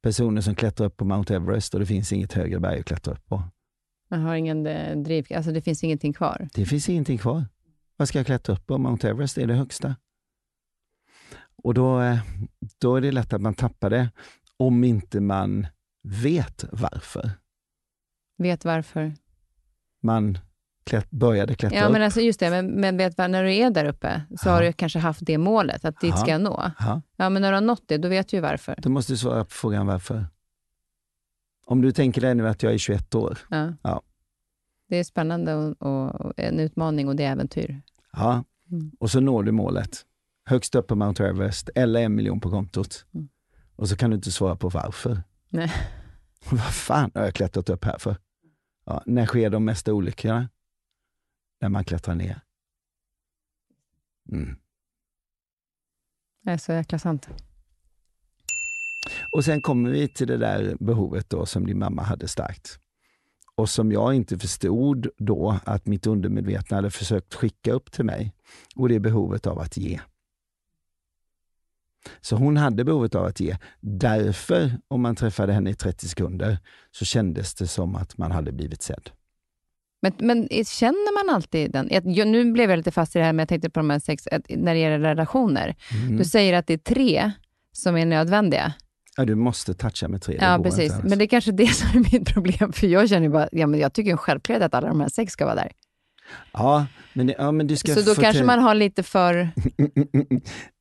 [0.02, 3.14] Personer som klättrar upp på Mount Everest och det finns inget högre berg att klättra
[3.14, 3.44] upp på.
[4.10, 6.48] Man har ingen eh, driv, alltså det finns ingenting kvar.
[6.54, 7.46] Det finns ingenting kvar.
[7.98, 8.78] Vad ska jag klättra upp på?
[8.78, 9.96] Mount Everest är det högsta.
[11.56, 12.18] Och då, eh,
[12.78, 14.10] då är det lätt att man tappar det
[14.58, 15.68] om inte man
[16.04, 17.32] vet varför
[18.38, 19.14] Vet varför?
[20.02, 20.38] man
[20.84, 21.92] klätt, började klättra Ja, upp.
[21.92, 24.54] men alltså just det, men, men vet vad, när du är där uppe så Ja.
[24.54, 26.18] har du kanske haft det målet, att dit Ja.
[26.18, 26.72] ska jag nå.
[26.80, 28.76] Ja, Ja, men när du har nått det, då vet du ju varför.
[28.78, 30.26] då måste du svara på frågan varför.
[31.66, 33.74] Om du tänker dig nu att jag är 21 år, Ja.
[33.82, 34.02] Ja.
[34.94, 35.82] Det är spännande och,
[36.22, 37.82] och en utmaning och det är äventyr.
[38.12, 38.92] Ja, Mm.
[39.00, 40.06] och så når du målet.
[40.46, 43.06] Högst upp på Mount Everest eller en miljon på kontot.
[43.14, 43.30] Mm.
[43.76, 45.24] Och så kan du inte svara på varför.
[45.50, 45.72] Nej.
[46.52, 48.18] Vad fan har jag klättrat upp här för?
[48.86, 50.50] Ja, när sker de mesta olyckorna?
[51.62, 52.42] När man klättrar ner.
[54.32, 54.56] Mm.
[56.44, 57.30] Det är så jäkla sant.
[59.32, 62.80] Och sen kommer vi till det där behovet då som din mamma hade starkt.
[63.56, 68.34] Och som jag inte förstod då att mitt undermedvetna hade försökt skicka upp till mig.
[68.76, 70.00] Och det är behovet av att ge.
[72.22, 73.58] Så hon hade behovet av att ge.
[73.80, 76.58] Därför, om man träffade henne i 30 sekunder,
[76.92, 79.10] så kändes det som att man hade blivit sedd.
[80.02, 81.88] Men, men känner man alltid den?
[81.92, 84.00] Jag, nu blev jag lite fast i det här, men jag tänkte på de här
[84.00, 85.76] sex, när det gäller relationer.
[85.92, 86.18] Mm.
[86.18, 87.32] Du säger att det är tre
[87.72, 88.74] som är nödvändiga.
[89.18, 90.38] Ja, du måste toucha med tre.
[90.38, 90.94] det Ja, går precis.
[91.04, 93.68] Men det är kanske det som är mitt problem, för jag känner ju bara, ja
[93.68, 95.72] men jag tycker ju självklart att alla de här sex ska vara där.
[96.52, 99.50] Ja, men, det, ja, men du ska Så då kanske man har lite för,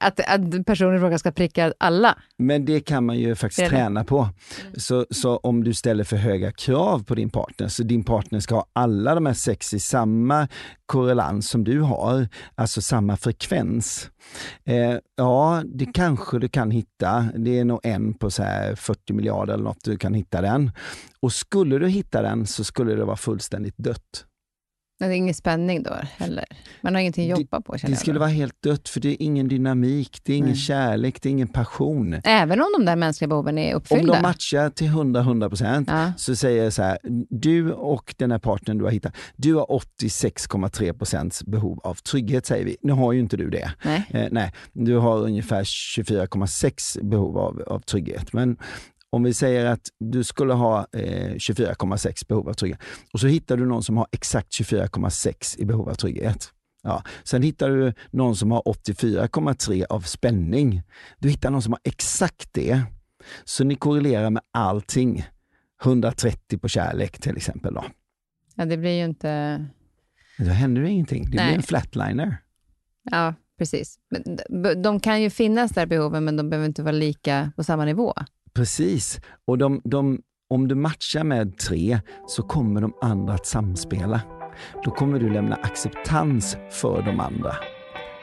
[0.00, 2.18] att, att personen i fråga ska pricka alla.
[2.36, 4.28] Men det kan man ju faktiskt Det träna på.
[4.76, 8.54] Så, så om du ställer för höga krav på din partner, så din partner ska
[8.54, 10.48] ha alla de här sex i samma
[10.86, 14.10] korrelans som du har, alltså samma frekvens.
[14.64, 17.28] Eh, ja, det kanske du kan hitta.
[17.34, 20.70] Det är nog en på så här 40 miljarder eller något du kan hitta den.
[21.20, 24.27] Och skulle du hitta den så skulle det vara fullständigt dött.
[24.98, 26.44] Det är ingen spänning då heller.
[26.80, 28.20] Man har ingenting att Det- jobba på känner Det jag skulle då.
[28.20, 30.56] vara helt dött för det är ingen dynamik, det är ingen Nej.
[30.58, 32.20] kärlek, det är ingen passion.
[32.24, 34.12] Även om de där mänskliga behoven är Om uppfyllda.
[34.14, 36.12] de matchar till 100-100 procent ja.
[36.16, 36.98] så säger jag så här,
[37.30, 42.46] du och den här partnern du har hittat, du har 86,3 procents behov av trygghet
[42.46, 42.76] säger vi.
[42.82, 43.72] Nu har ju inte du det.
[43.84, 44.06] Nej.
[44.10, 48.32] Eh, nej, du har ungefär 24,6 behov av, av trygghet.
[48.32, 48.56] Men
[49.10, 52.80] om vi säger att du skulle ha eh, 24,6 behov av trygghet
[53.12, 56.52] och så hittar du någon som har exakt 24,6 i behov av trygghet.
[56.82, 57.02] Ja.
[57.24, 60.82] Sen hittar du någon som har 84,3 av spänning.
[61.18, 62.82] Du hittar någon som har exakt det.
[63.44, 65.26] Så ni korrelerar med allting.
[65.84, 67.74] 130 på kärlek till exempel.
[67.74, 67.84] Då,
[68.54, 69.66] ja, det blir ju inte...
[70.38, 71.30] Då händer det ingenting.
[71.30, 71.46] Det Nej.
[71.46, 72.36] blir en flatliner.
[73.10, 73.98] Ja, Precis.
[74.50, 77.84] Men de kan ju finnas där behoven, men de behöver inte vara lika på samma
[77.84, 78.14] nivå.
[78.58, 79.20] Precis.
[79.46, 84.20] Och de, de, om du matchar med tre så kommer de andra att samspela.
[84.84, 87.56] Då kommer du lämna acceptans för de andra.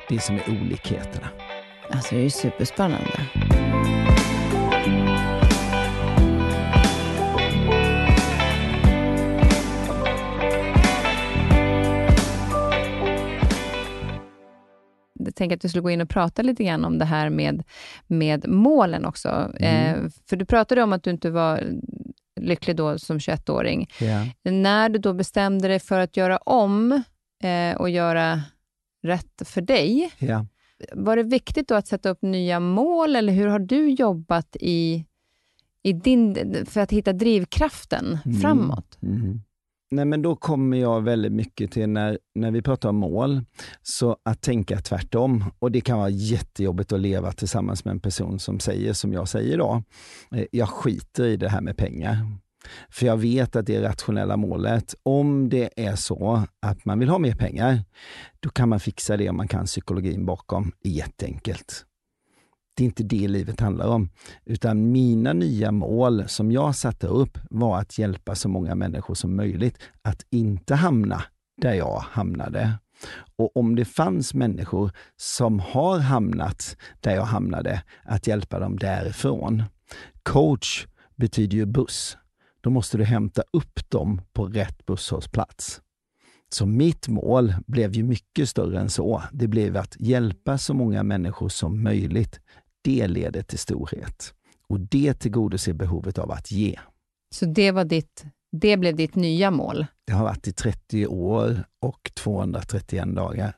[0.09, 1.27] Det som är olikheterna.
[1.91, 3.19] Alltså det är ju superspännande.
[15.35, 17.63] Tänker att vi skulle gå in och prata lite grann om det här med,
[18.07, 19.51] med målen också.
[19.59, 19.95] Eh,
[20.29, 21.63] för du pratade om att du inte var
[22.41, 23.89] lycklig då som 21-åring.
[23.99, 24.51] Ja.
[24.51, 26.91] När du då bestämde dig för att göra om
[27.43, 28.41] eh, och göra
[29.03, 30.45] rätt för dig, Ja.
[30.93, 35.05] var det viktigt då att sätta upp nya mål, eller hur har du jobbat i,
[35.83, 36.35] i din,
[36.69, 38.39] för att hitta drivkraften Mm.
[38.41, 38.97] framåt?
[39.01, 39.41] Mm.
[39.91, 43.41] Nej, men då kommer jag väldigt mycket till när, när vi pratar om mål,
[43.81, 45.43] så att tänka tvärtom.
[45.59, 49.27] Och det kan vara jättejobbigt att leva tillsammans med en person som säger som jag
[49.27, 49.83] säger idag.
[50.31, 52.17] Eh, jag skiter i det här med pengar.
[52.89, 54.95] För jag vet att det är rationella målet.
[55.03, 57.79] Om det är så att man vill ha mer pengar,
[58.39, 60.71] då kan man fixa det om man kan psykologin bakom.
[60.83, 61.85] Det är jätteenkelt.
[62.75, 64.09] Det är inte det livet handlar om.
[64.45, 69.35] Utan mina nya mål som jag satte upp var att hjälpa så många människor som
[69.35, 71.23] möjligt att inte hamna
[71.61, 72.73] där jag hamnade.
[73.35, 79.63] Och om det fanns människor som har hamnat där jag hamnade, att hjälpa dem därifrån.
[80.23, 82.17] Coach betyder ju buss.
[82.61, 85.81] Då måste du hämta upp dem på rätt busshållplats.
[86.49, 89.23] Så mitt mål blev ju mycket större än så.
[89.31, 92.39] Det blev att hjälpa så många människor som möjligt.
[92.85, 94.33] Det leder till storhet.
[94.67, 96.79] Och det tillgodoser behovet av att ge.
[97.35, 99.85] Så det, var ditt, det blev ditt nya mål.
[100.07, 103.53] Det har varit i 30 år och 231 dagar.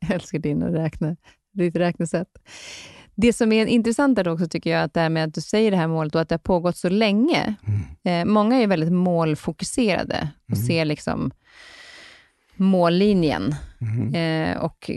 [0.00, 1.16] Jag älskar din räkne,
[1.52, 2.28] ditt räknesätt.
[3.14, 5.70] Det som är intressant där också tycker jag, att det här med att du säger
[5.70, 7.54] det här målet och att det har pågått så länge.
[8.04, 11.30] Eh, många är väldigt målfokuserade och ser liksom
[12.56, 13.54] mållinjen.
[14.14, 14.90] Eh, och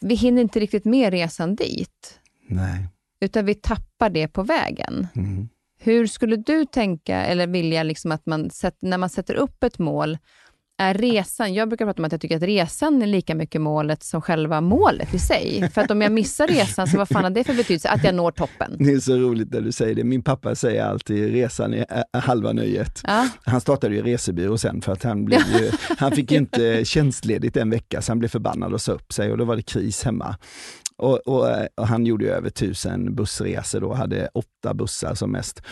[0.00, 2.88] vi hinner inte riktigt med resan dit, Nej.
[3.20, 5.06] utan vi tappar det på vägen.
[5.16, 5.48] Mm.
[5.78, 10.18] Hur skulle du tänka, eller vilja liksom att man när man sätter upp ett mål,
[10.78, 14.02] är resan, jag brukar prata om att jag tycker att resan är lika mycket målet
[14.02, 15.70] som själva målet i sig.
[15.74, 17.88] För att om jag missar resan, så vad fan har det för betydelse?
[17.88, 18.76] Att jag når toppen.
[18.78, 20.04] Det är så roligt när du säger det.
[20.04, 23.00] Min pappa säger alltid resan är halva nöjet.
[23.04, 27.56] Ja, Han startade ju resebyrå sen för att han, blev ju, han fick inte tjänstledigt
[27.56, 30.04] en vecka så han blev förbannad och sa upp sig och då var det kris
[30.04, 30.36] hemma.
[30.98, 35.62] Och, och, och han gjorde över tusen bussresor då, hade åtta bussar som mest.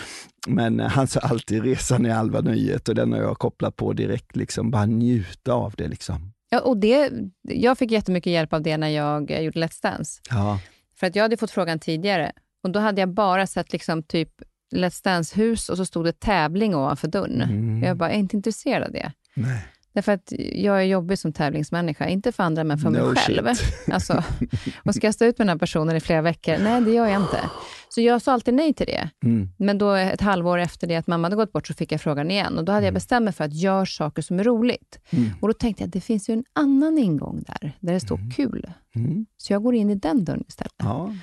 [0.46, 3.92] Men eh, han sa alltid resan är halva nöjet och den har jag kopplat på
[3.92, 6.32] direkt, liksom bara njuta av det liksom.
[6.50, 10.20] ja och det, jag fick jättemycket hjälp av det när jag eh, gjorde Let's Dance.
[10.30, 10.60] Ja.
[10.96, 12.32] För att jag hade fått frågan tidigare
[12.62, 14.30] och då hade jag bara sett liksom typ
[14.74, 17.40] Let's Dance-hus och så stod det tävling ovanför dörren.
[17.40, 17.82] Mm.
[17.82, 19.12] Jag bara, jag är inte intresserad av det.
[19.34, 19.66] Nej.
[19.94, 23.54] Därför att jag är jobbig som tävlingsmänniska, inte för andra men för mig No själv.
[23.54, 23.88] shit.
[23.92, 24.22] Alltså,
[24.84, 26.56] och ska jag stå ut med den här personen i flera veckor?
[26.62, 27.40] Nej, det gör jag inte.
[27.88, 29.10] Så jag sa alltid nej till det.
[29.24, 29.48] Mm.
[29.58, 32.30] Men då ett halvår efter det att mamma hade gått bort så fick jag frågan
[32.30, 32.58] igen.
[32.58, 34.98] Och då hade jag bestämt mig för att göra saker som är roligt.
[35.10, 35.30] Mm.
[35.40, 38.20] Och då tänkte jag att det finns ju en annan ingång där, där det står
[38.36, 38.70] kul.
[38.94, 39.26] Mm.
[39.36, 40.72] Så jag går in i den dörren istället.
[40.78, 41.14] Ja.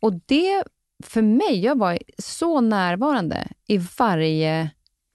[0.00, 0.64] Och det,
[1.04, 4.70] för mig, jag var så närvarande i varje,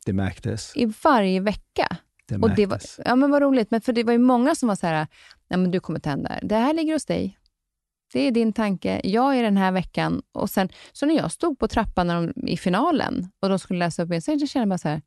[0.05, 0.71] Det märktes.
[0.75, 1.97] i varje vecka.
[2.27, 4.67] Det Och det var, ja, men vad roligt, men för det var ju många som
[4.67, 5.07] var så här,
[5.47, 6.47] nej men du kommer till henne där.
[6.47, 7.37] Det här ligger hos dig.
[8.13, 9.01] Det är din tanke.
[9.03, 10.21] Jag är den här veckan.
[10.31, 13.79] Och sen, så när jag stod på trappan när de, i finalen och de skulle
[13.79, 15.01] läsa upp min så kände jag bara så här,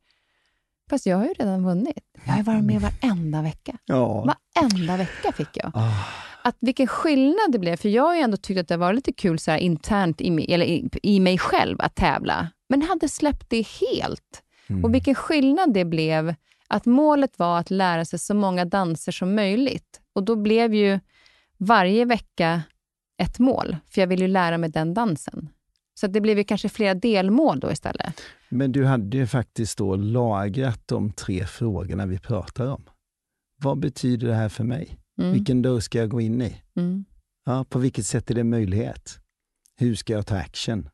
[0.89, 2.03] fast jag har ju redan vunnit.
[2.25, 3.77] Jag har varit med varenda vecka.
[3.85, 4.35] Ja.
[4.55, 5.71] Varenda vecka fick jag.
[5.73, 6.05] Ah.
[6.43, 9.13] Att vilken skillnad det blev, för jag har ju ändå tyckt att det var lite
[9.13, 13.09] kul så här, internt i, mig- eller i, i mig själv att tävla, men hade
[13.09, 14.43] släppt det helt.
[14.69, 14.83] Mm.
[14.83, 16.35] Och vilken skillnad det blev,
[16.69, 20.01] att målet var att lära sig så många danser som möjligt.
[20.13, 20.99] Och då blev ju
[21.57, 22.61] varje vecka
[23.17, 25.49] ett mål, för jag ville ju lära mig den dansen.
[25.93, 28.21] Så det blev ju kanske flera delmål då istället.
[28.49, 32.83] Men du hade ju faktiskt då lagrat de tre frågorna vi pratar om.
[33.61, 34.97] Vad betyder det här för mig?
[35.19, 35.33] Mm.
[35.33, 36.61] Vilken dörr ska jag gå in i?
[36.75, 37.05] Mm.
[37.45, 39.19] Ja, på vilket sätt är det möjlighet?
[39.77, 40.89] Hur ska jag ta action?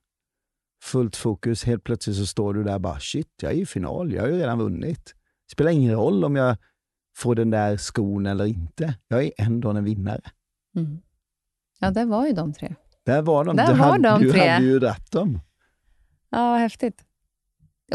[0.84, 4.14] Fullt fokus, helt plötsligt så står du där och bara shit, jag är i final,
[4.14, 5.16] jag har ju redan vunnit.
[5.52, 6.58] Spelar ingen roll om jag
[7.16, 8.94] får den där skon eller inte.
[9.08, 10.22] Jag är ändå en vinnare.
[10.76, 11.02] Mm.
[11.80, 12.76] Ja, det var ju de tre.
[13.06, 13.56] Där var de.
[13.56, 14.50] Där du var hade, de du tre.
[14.50, 15.40] hade ju rätt dem.
[16.30, 17.04] Ja, vad häftigt.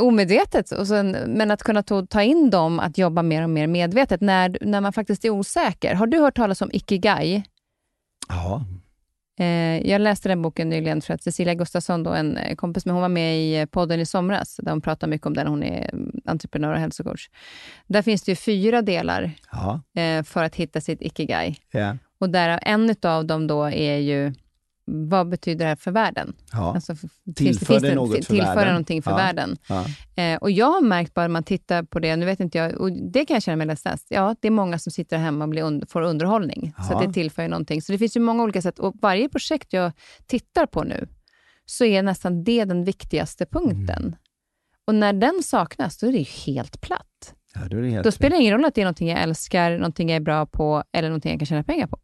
[0.00, 3.66] Omedvetet, och sen, men att kunna ta, ta in dem, att jobba mer och mer
[3.66, 5.94] medvetet när, när man faktiskt är osäker.
[5.94, 7.44] Har du hört talas om ikigai?
[8.28, 8.64] Ja.
[9.40, 12.94] Eh, jag läste den boken nyligen för att Cecilia Gustafsson, då, en eh, kompis med
[12.94, 15.46] hon var med i podden i somras, där hon pratar mycket om den.
[15.46, 17.28] Hon är mm, entreprenör och hälsocoach.
[17.86, 19.80] Där finns det ju fyra delar Ja.
[20.02, 21.56] eh, för att hitta sitt ikigai.
[21.70, 21.96] Ja.
[22.20, 24.32] Och där, en av dem då är ju,
[24.84, 26.32] vad betyder det här för världen?
[26.52, 26.74] ja.
[26.74, 26.94] Alltså,
[27.36, 28.68] Tillför det något för tillföra världen?
[28.72, 29.16] någonting för Ja.
[29.16, 29.56] världen.
[29.68, 29.84] ja.
[30.22, 32.74] Eh, och jag har märkt bara när man tittar på det, nu vet inte jag,
[32.80, 34.06] och det kan jag känna mig lättast.
[34.10, 36.72] Ja, det är många som sitter hemma och blir und- får underhållning.
[36.76, 36.98] Så Ja.
[37.00, 37.82] att det tillför ju någonting.
[37.82, 38.78] Så det finns ju många olika sätt.
[38.78, 39.92] Och varje projekt jag
[40.26, 41.08] tittar på nu,
[41.66, 44.02] så är nästan det den viktigaste punkten.
[44.02, 44.14] Mm.
[44.86, 47.34] Och när den saknas, då är det ju helt platt.
[47.54, 49.70] ja då det helt Då spelar det ingen roll att det är någonting jag älskar,
[49.78, 51.98] någonting jag är bra på eller någonting jag kan tjäna pengar på.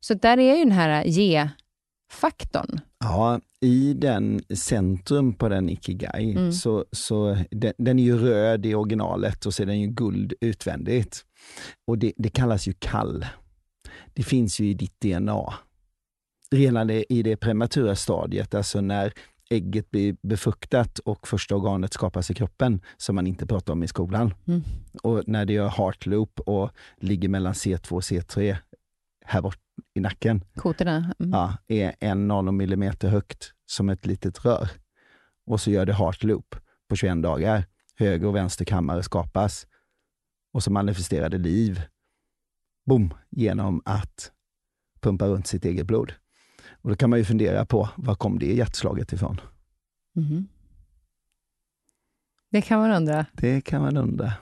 [0.00, 1.04] Så där är ju den här
[2.08, 2.80] ge-faktorn.
[3.00, 6.52] Ja, i den centrum på den Ikigai, Mm.
[6.52, 10.32] så, så den, den är ju röd i originalet och så är den ju guld
[10.40, 11.24] utvändigt.
[11.86, 13.26] Och det, det kallas ju kall.
[14.14, 15.54] Det finns ju i ditt DNA.
[16.50, 19.12] Redan i det prematura stadiet, alltså när
[19.50, 23.88] ägget blir befruktat och första organet skapas i kroppen, som man inte pratar om i
[23.88, 24.34] skolan.
[24.46, 24.62] Mm.
[25.02, 28.56] Och när det gör heart loop och ligger mellan C2 och C3
[29.28, 29.58] här bort
[29.94, 31.14] i nacken, Koterna.
[31.18, 31.30] Mm.
[31.32, 34.70] ja, är en nanomillimeter högt som ett litet rör.
[35.46, 36.56] Och så gör det heart loop
[36.88, 37.64] på 21 dagar.
[37.94, 39.66] Höger och vänster kammare skapas.
[40.52, 41.82] Och så manifesterar det liv.
[42.86, 43.14] Boom!
[43.30, 44.32] Genom att
[45.00, 46.12] pumpa runt sitt eget blod.
[46.70, 49.40] Och då kan man ju fundera på, var kom det hjärtslaget ifrån?
[50.12, 50.48] Mhm.
[52.50, 53.26] Det kan man undra.
[53.32, 54.32] Det kan man undra.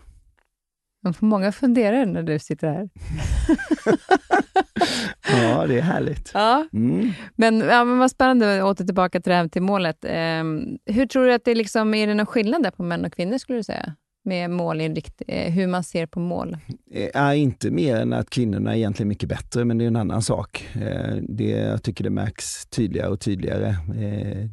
[1.03, 2.89] Man får många funderare när du sitter här.
[5.29, 6.31] Ja, det är härligt.
[6.35, 6.67] Ja.
[6.73, 7.13] Mm.
[7.37, 10.05] Men, ja, men vad spännande, åter tillbaka till det här till målet.
[10.09, 13.13] Ehm, hur tror du att det liksom, är det någon skillnad där på män och
[13.13, 13.95] kvinnor skulle du säga?
[14.27, 16.57] Med målinrikt, eh, hur man ser på mål?
[16.91, 19.97] Eh, är inte mer än att kvinnorna är egentligen mycket bättre, men det är en
[19.97, 20.69] annan sak.
[20.75, 23.77] Eh, det, jag tycker det märks tydligare och tydligare,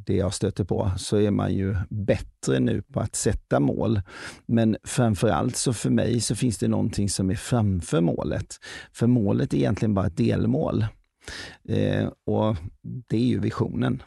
[0.06, 4.02] det jag stöter på, så är man ju bättre nu på att sätta mål.
[4.46, 8.56] Men framförallt så för mig så finns det någonting som är framför målet.
[8.92, 10.86] För målet är egentligen bara ett delmål.
[12.26, 12.56] Och
[13.08, 14.04] det är ju visionen.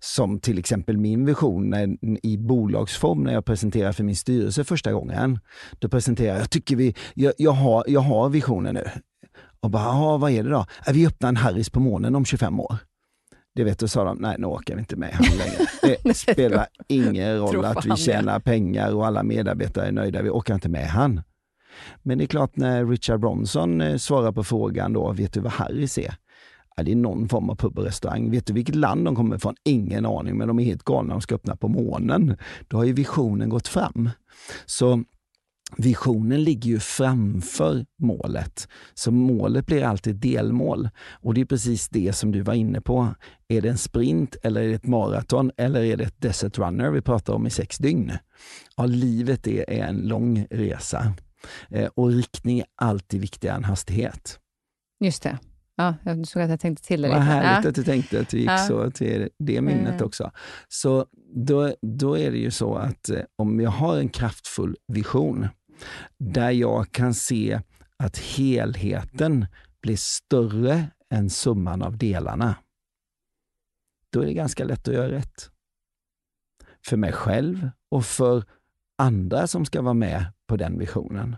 [0.00, 1.96] Som till exempel min vision när,
[2.26, 5.38] i bolagsform när jag presenterar för min styrelse första gången.
[5.78, 8.84] Då presenterar jag, jag tycker vi, jag, jag, har, jag har visionen nu.
[9.60, 10.66] Och bara, "Ja, vad är det då?
[10.86, 12.76] "Ja, Vi öppnar en Harris på månen om 25 år.
[13.54, 15.96] Det vet du, sa de, nej nu orkar vi inte med han längre.
[16.04, 20.54] Det spelar ingen roll att vi tjänar pengar och alla medarbetare är nöjda, vi orkar
[20.54, 21.20] inte med han.
[22.02, 25.52] Men det är klart när Richard Bronson eh, svarar på frågan då, vet du vad
[25.52, 26.14] Harris är?
[26.80, 28.30] Ja, det är någon form av pub och restaurang.
[28.30, 29.54] Vet du vilket land de kommer ifrån?
[29.64, 32.36] Ingen aning, men de är helt galna, de ska öppna på månen.
[32.68, 34.10] Då har ju visionen gått fram.
[34.66, 35.04] Så
[35.76, 38.68] visionen ligger ju framför målet.
[38.94, 40.88] Så målet blir alltid delmål.
[41.10, 43.08] Och det är precis det som du var inne på.
[43.48, 46.90] Är det en sprint eller är det ett maraton eller är det ett desert runner
[46.90, 48.12] vi pratar om i sex dygn?
[48.76, 51.12] Ja, livet är, en lång resa.
[51.70, 54.38] Eh, och riktning är alltid viktigare än hastighet.
[55.04, 55.38] Just det.
[55.80, 57.24] Ja, jag såg att jag tänkte till det Vad lite.
[57.24, 57.68] härligt Ja.
[57.68, 58.58] att du tänkte att du gick Ja.
[58.58, 60.04] så till det minnet Mm.
[60.06, 60.30] också.
[60.68, 65.48] Så då, då är det ju så att eh, om jag har en kraftfull vision
[66.18, 67.60] där jag kan se
[67.96, 69.46] att helheten
[69.82, 72.54] blir större än summan av delarna,
[74.12, 75.50] då är det ganska lätt att göra rätt.
[76.86, 78.44] För mig själv och för
[78.98, 81.36] andra som ska vara med på den visionen.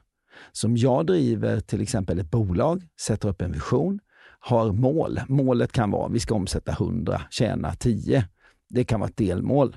[0.52, 4.00] Som jag driver till exempel ett bolag, sätter upp en vision,
[4.44, 5.20] har mål.
[5.28, 8.24] Målet kan vara vi ska omsätta 100, tjäna 10.
[8.68, 9.76] Det kan vara ett delmål.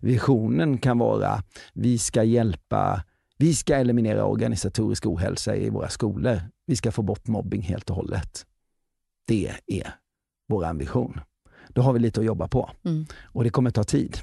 [0.00, 1.42] Visionen kan vara
[1.72, 3.04] vi ska hjälpa,
[3.38, 6.40] vi ska eliminera organisatorisk ohälsa i våra skolor.
[6.66, 8.46] Vi ska få bort mobbing helt och hållet.
[9.26, 9.94] Det är
[10.48, 11.20] vår ambition.
[11.68, 13.06] Då har vi lite att jobba på Mm.
[13.24, 14.16] och det kommer ta tid.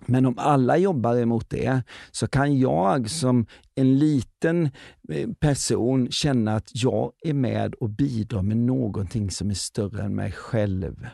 [0.00, 4.70] Men om alla jobbar emot det så kan jag som en liten
[5.08, 10.14] eh, person känna att jag är med och bidrar med någonting som är större än
[10.14, 11.08] mig själv.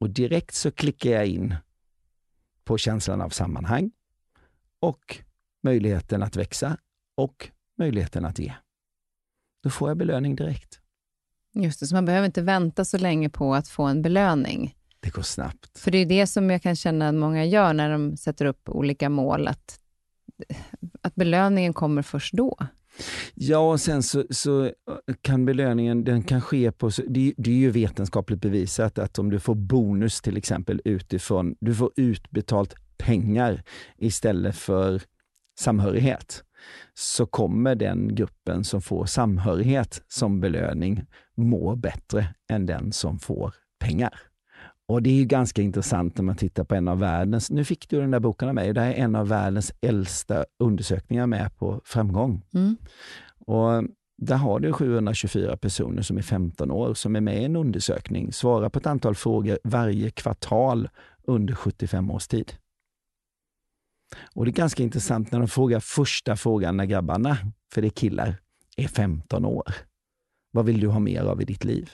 [0.00, 1.54] Och direkt så klickar jag in
[2.64, 3.90] på känslan av sammanhang
[4.80, 5.18] och
[5.62, 6.76] möjligheten att växa
[7.16, 8.52] och möjligheten att ge.
[9.62, 10.80] Då får jag belöning direkt.
[11.54, 14.74] Just det, så man behöver inte vänta så länge på att få en belöning.
[15.00, 15.78] Det går snabbt.
[15.78, 18.68] För det är det som jag kan känna att många gör när de sätter upp
[18.68, 19.80] olika mål, att,
[21.02, 22.58] att belöningen kommer först då.
[23.34, 24.72] Ja, och sen så, så
[25.22, 29.30] kan belöningen, den kan ske på, det, är- det är ju vetenskapligt bevisat att om
[29.30, 33.62] du får bonus till exempel utifrån, du får utbetalt pengar
[33.98, 35.02] istället för
[35.60, 36.44] samhörighet,
[36.94, 41.04] så kommer den gruppen som får samhörighet som belöning
[41.36, 44.20] må bättre än den som får pengar.
[44.90, 48.00] Och det är ganska intressant när man tittar på en av världens, nu fick du
[48.00, 51.80] den där boken av mig, det här är en av världens äldsta undersökningar med på
[51.84, 52.42] framgång.
[52.54, 52.76] Mm.
[53.46, 53.84] Och
[54.18, 58.32] där har du 724 personer som är 15 år som är med i en undersökning,
[58.32, 60.88] svarar på ett antal frågor varje kvartal
[61.22, 62.52] under 75 års tid.
[64.34, 67.36] Och det är ganska intressant när de frågar första frågan när grabbarna,
[67.74, 68.34] för det är killar,
[68.76, 69.74] är 15 år.
[70.52, 71.90] Vad vill du ha mer av i ditt liv?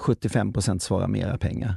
[0.00, 1.76] 75 procent svarar mera pengar.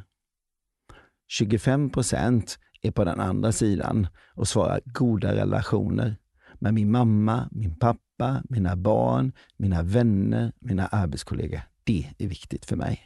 [1.27, 6.17] 25 procent är på den andra sidan och svarar goda relationer
[6.59, 11.61] med min mamma, min pappa, mina barn, mina vänner, mina arbetskollegor.
[11.83, 13.01] Det är viktigt för mig.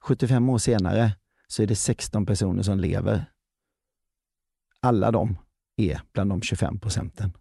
[0.00, 1.12] 75 år senare
[1.48, 3.24] så är det 16 personer som lever.
[4.80, 5.36] Alla de
[5.76, 7.32] är bland de 25 procenten.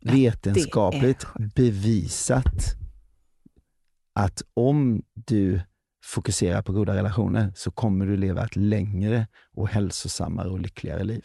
[0.00, 2.81] Vetenskapligt bevisat
[4.14, 5.60] att om du
[6.04, 11.24] fokuserar på goda relationer så kommer du leva ett längre och hälsosammare och lyckligare liv.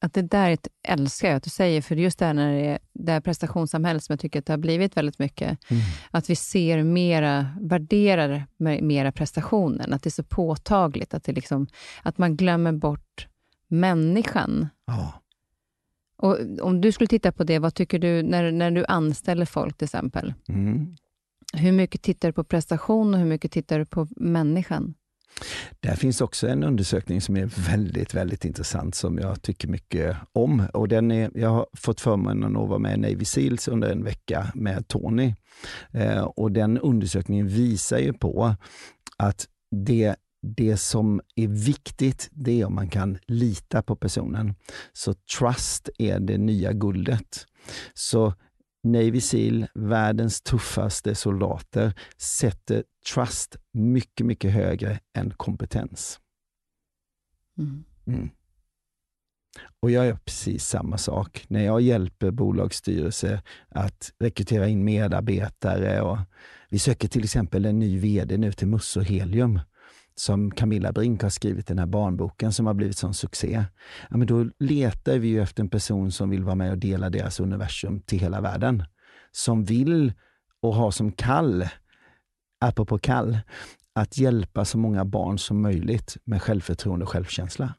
[0.00, 0.58] Att det där
[0.88, 4.04] älskar jag att du säger, för just det här när det är det här prestationssamhället
[4.04, 5.70] som jag tycker att det har blivit väldigt mycket.
[5.70, 5.82] Mm.
[6.10, 8.46] Att vi ser mera, värderar
[8.82, 11.66] mera prestationen, att det är så påtagligt, att, det liksom,
[12.02, 13.28] att man glömmer bort
[13.68, 14.68] människan.
[14.86, 15.22] Ja.
[16.18, 19.76] Och om du skulle titta på det, vad tycker du när, när du anställer folk
[19.78, 20.34] till exempel?
[20.48, 20.96] Mm.
[21.56, 24.94] Hur mycket tittar du på prestation och hur mycket tittar du på människan?
[25.80, 30.62] Där finns också en undersökning som är väldigt, väldigt intressant som jag tycker mycket om.
[30.72, 34.04] Och den är, jag har fått förmånen att vara med i Navy Seals under en
[34.04, 35.34] vecka med Tony.
[35.90, 38.54] Eh, och den undersökningen visar ju på
[39.16, 40.16] att det
[40.56, 44.54] det som är viktigt, det är om man kan lita på personen.
[44.92, 47.46] Så trust är det nya guldet.
[47.94, 48.34] Så
[48.82, 56.20] Navy Seal, världens tuffaste soldater, sätter trust mycket, mycket högre än kompetens.
[57.58, 57.84] Mm.
[58.06, 58.30] Mm.
[59.80, 61.44] Och jag gör precis samma sak.
[61.48, 66.18] När jag hjälper bolagsstyrelser att rekrytera in medarbetare och
[66.68, 69.60] vi söker till exempel en ny VD nu till Musso Helium
[70.16, 73.64] som Camilla Brink har skrivit den här barnboken som har blivit sån succé.
[74.10, 77.10] Ja, men då letar vi ju efter en person som vill vara med och dela
[77.10, 78.84] deras universum till hela världen.
[79.32, 80.12] Som vill
[80.62, 81.68] och har som kall,
[82.60, 83.38] apropå kall,
[83.92, 87.74] att hjälpa så många barn som möjligt med självförtroende och självkänsla.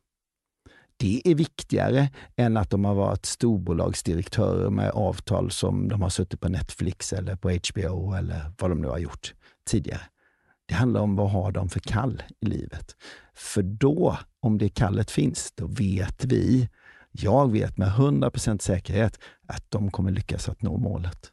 [0.97, 6.39] Det är viktigare än att de har varit storbolagsdirektörer med avtal som de har suttit
[6.39, 9.33] på Netflix eller på HBO eller vad de nu har gjort
[9.65, 10.01] tidigare.
[10.68, 12.95] Det handlar om vad har de för kall i livet.
[13.34, 16.70] För då, om det kallet finns, då vet vi,
[17.11, 21.32] jag vet med 100% säkerhet att de kommer lyckas att nå målet.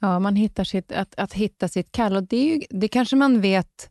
[0.00, 3.16] Ja, man hittar sitt, att, att hitta sitt kall och det, är ju, det kanske
[3.16, 3.90] man vet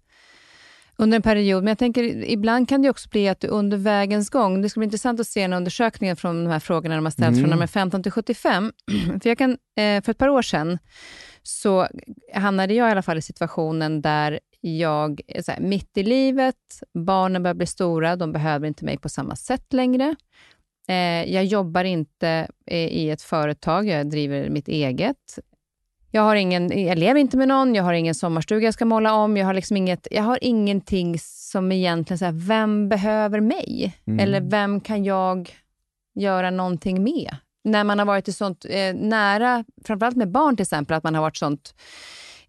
[0.96, 4.30] under en period, men jag tänker ibland kan det också bli att du under vägens
[4.30, 7.12] gång, det ska bli intressant att se en undersökning från de här frågorna de har
[7.12, 7.42] ställts mm.
[7.42, 8.72] från nummer 15 till 75.
[9.22, 10.78] för, jag kan, eh, för ett par år sedan
[11.44, 11.88] så
[12.34, 16.84] hamnade jag i alla fall i situationen där jag är så här, mitt i livet,
[16.94, 20.16] barnen börjar bli stora, de behöver inte mig på samma sätt längre.
[20.88, 25.40] Eh, jag jobbar inte i ett företag, jag driver mitt eget.
[26.12, 29.14] Jag, har ingen, jag lever inte med någon, jag har ingen sommarstuga jag ska måla
[29.14, 33.98] om, jag har, liksom inget, jag har ingenting som egentligen, så här, vem behöver mig?
[34.08, 34.20] Mm.
[34.20, 35.50] Eller vem kan jag
[36.16, 37.36] göra någonting med?
[37.64, 41.16] När man har varit i sånt eh, nära, framförallt med barn till exempel, att man
[41.16, 41.74] har varit sånt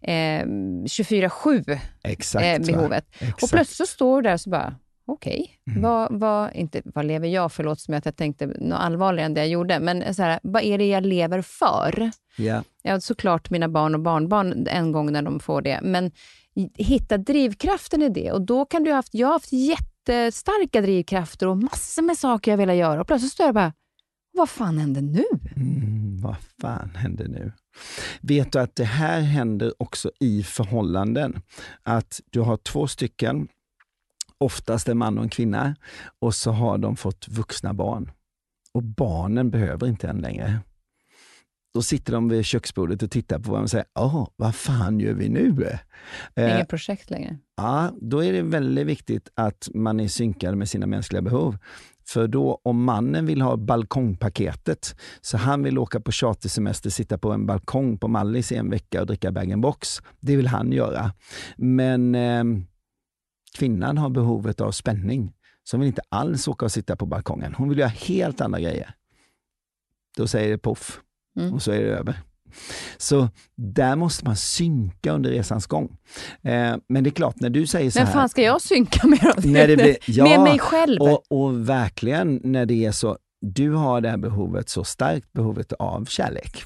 [0.01, 0.45] eh,
[0.85, 3.05] 24-7 eh, behovet.
[3.41, 4.75] Och plötsligt så står du där och så bara,
[5.05, 5.73] okej, okay.
[5.73, 5.83] mm.
[5.83, 7.63] vad, vad, inte, vad lever jag för?
[7.63, 9.79] Låt som att jag tänkte något allvarligare än det jag gjorde.
[9.79, 12.11] Men så här, vad är det jag lever för?
[12.37, 12.63] Yeah.
[12.81, 15.79] Ja, såklart mina barn och barnbarn en gång när de får det.
[15.81, 16.11] Men
[16.77, 18.31] hitta drivkraften i det.
[18.31, 22.51] Och då kan du ha haft, jag har haft jättestarka drivkrafter och massor med saker
[22.51, 23.01] jag vill göra.
[23.01, 23.73] Och plötsligt står jag bara,
[24.33, 25.23] vad fan händer nu?
[25.55, 27.51] Mm, vad fan händer nu?
[28.21, 31.41] Vet du att det här händer också i förhållanden?
[31.83, 33.47] Att du har två stycken,
[34.37, 35.75] oftast en man och en kvinna,
[36.19, 38.11] och så har de fått vuxna barn.
[38.73, 40.59] Och barnen behöver inte en längre.
[41.73, 43.85] Då sitter de vid köksbordet och tittar på varandra och säger,
[44.35, 45.47] vad fan gör vi nu?
[46.37, 47.37] Inget eh, projekt längre.
[47.57, 51.57] Ja, då är det väldigt viktigt att man är synkad med sina mänskliga behov.
[52.13, 57.31] För då om mannen vill ha balkongpaketet, så han vill åka på chartersemester, sitta på
[57.31, 60.01] en balkong på Mallis i en vecka och dricka bag-in-box.
[60.19, 61.13] Det vill han göra.
[61.57, 62.43] Men eh,
[63.57, 65.33] kvinnan har behovet av spänning.
[65.63, 67.53] Så hon vill inte alls åka och sitta på balkongen.
[67.53, 68.93] Hon vill göra helt andra grejer.
[70.17, 71.01] då säger det poff
[71.39, 71.53] Mm.
[71.53, 72.21] och så är det över.
[72.97, 75.97] Så där måste man synka under resans gång.
[76.43, 78.13] Eh, men det är klart, när du säger så Men här...
[78.13, 79.49] fan ska jag synka med då?
[79.49, 81.01] När det blir, ja, med mig själv?
[81.01, 85.73] och, och verkligen när det är så, du har det här behovet, så starkt behovet
[85.73, 86.63] av kärlek.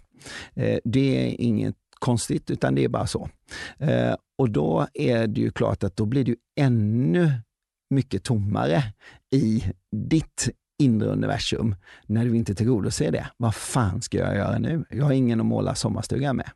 [0.53, 3.29] Eh, det är inget konstigt, utan det är bara så.
[3.79, 7.31] Eh, och då är det ju klart att då blir du ännu
[7.89, 8.83] mycket tommare
[9.35, 13.27] i ditt inre universum när du inte tillgodoser det.
[13.37, 14.85] Vad fan ska jag göra nu?
[14.89, 16.49] Jag har ingen att måla sommarstugan med.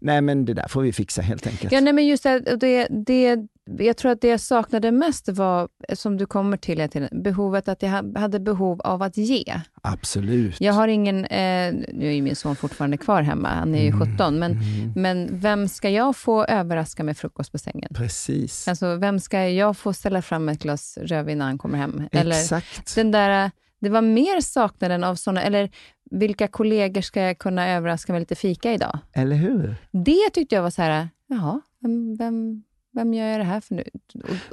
[0.00, 1.72] Nej men det där får vi fixa helt enkelt.
[1.72, 3.46] Ja, nej, men just det, det, det,
[3.78, 7.82] jag tror att det jag saknade mest var, som du kommer till tiden, behovet att
[7.82, 9.60] jag ha- hade behov av att ge.
[9.82, 10.60] Absolut.
[10.60, 13.92] Jag har ingen, eh, nu är ju min son fortfarande kvar hemma, han är ju
[13.92, 17.90] 17, men, Mm, men vem ska jag få överraska med frukost på sängen?
[17.94, 18.68] precis.
[18.68, 22.08] Alltså, vem ska jag få ställa fram ett glas rödvin när han kommer hem?
[22.12, 22.94] Eller Exakt.
[22.94, 23.50] den där,
[23.80, 25.70] det var mer saknaden av såna, eller
[26.10, 28.98] vilka kollegor ska jag kunna överraska med lite fika idag?
[29.12, 29.76] Eller hur?
[29.90, 32.62] Det tyckte jag var så här, jaha, vem, vem,
[32.96, 33.84] vem gör jag det här för nu?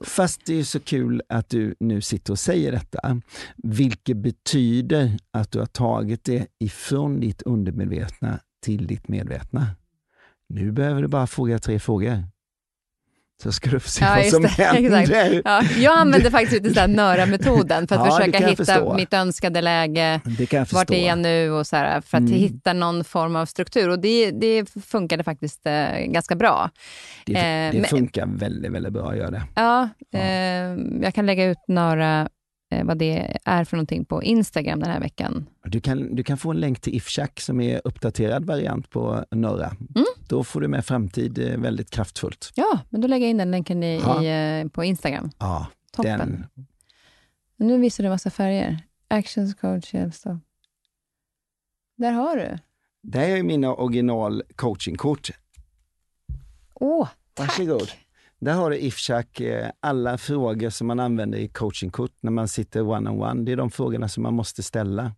[0.04, 3.22] Fast det är ju så kul att du nu sitter och säger detta,
[3.56, 9.68] vilket betyder att du har tagit det ifrån ditt undermedvetna till ditt medvetna.
[10.50, 12.24] Nu behöver du bara fråga tre frågor.
[13.44, 14.48] Så ska du få se Ja, vad som det.
[14.64, 15.42] händer.
[15.46, 18.94] Ja, jag använde faktiskt lite nöra-metoden för att Ja, försöka hitta förstå.
[18.94, 20.22] mitt önskade läge.
[20.38, 20.78] Det kan jag förstå.
[20.78, 21.52] Vart är jag nu?
[21.52, 22.34] Och så här, för att Mm.
[22.34, 23.90] hitta någon form av struktur.
[23.90, 26.70] Och det, det funkade faktiskt eh, ganska bra.
[27.26, 29.44] Det, Eh, det men- funkar väldigt, väldigt bra att göra det.
[29.56, 29.90] Ja.
[30.14, 30.22] Eh,
[31.02, 32.30] jag kan lägga ut några,
[32.84, 35.46] vad det är för någonting på Instagram den här veckan.
[35.64, 39.68] Du kan, du kan få en länk till Ifshak som är uppdaterad variant på Norra.
[39.68, 40.06] Mm.
[40.28, 42.52] Då får du med framtid eh, väldigt kraftfullt.
[42.56, 45.32] Ja, men då lägger jag in den länken i, i, eh, på Instagram.
[45.40, 46.20] Ja, Toppen.
[46.20, 46.46] den,
[47.58, 48.80] Nu visar du massa färger.
[49.08, 50.38] Actions coach, hjälpstopp.
[51.98, 52.58] Där har du.
[53.02, 55.30] det här är mina original coachingkort.
[56.74, 57.48] Åh, tack.
[57.50, 57.90] Varsågod.
[58.44, 62.82] Där har du Ifshak, eh, alla frågor som man använder i coachingkort när man sitter
[62.82, 63.46] one-on-one.
[63.46, 65.12] Det är de frågorna som man måste ställa.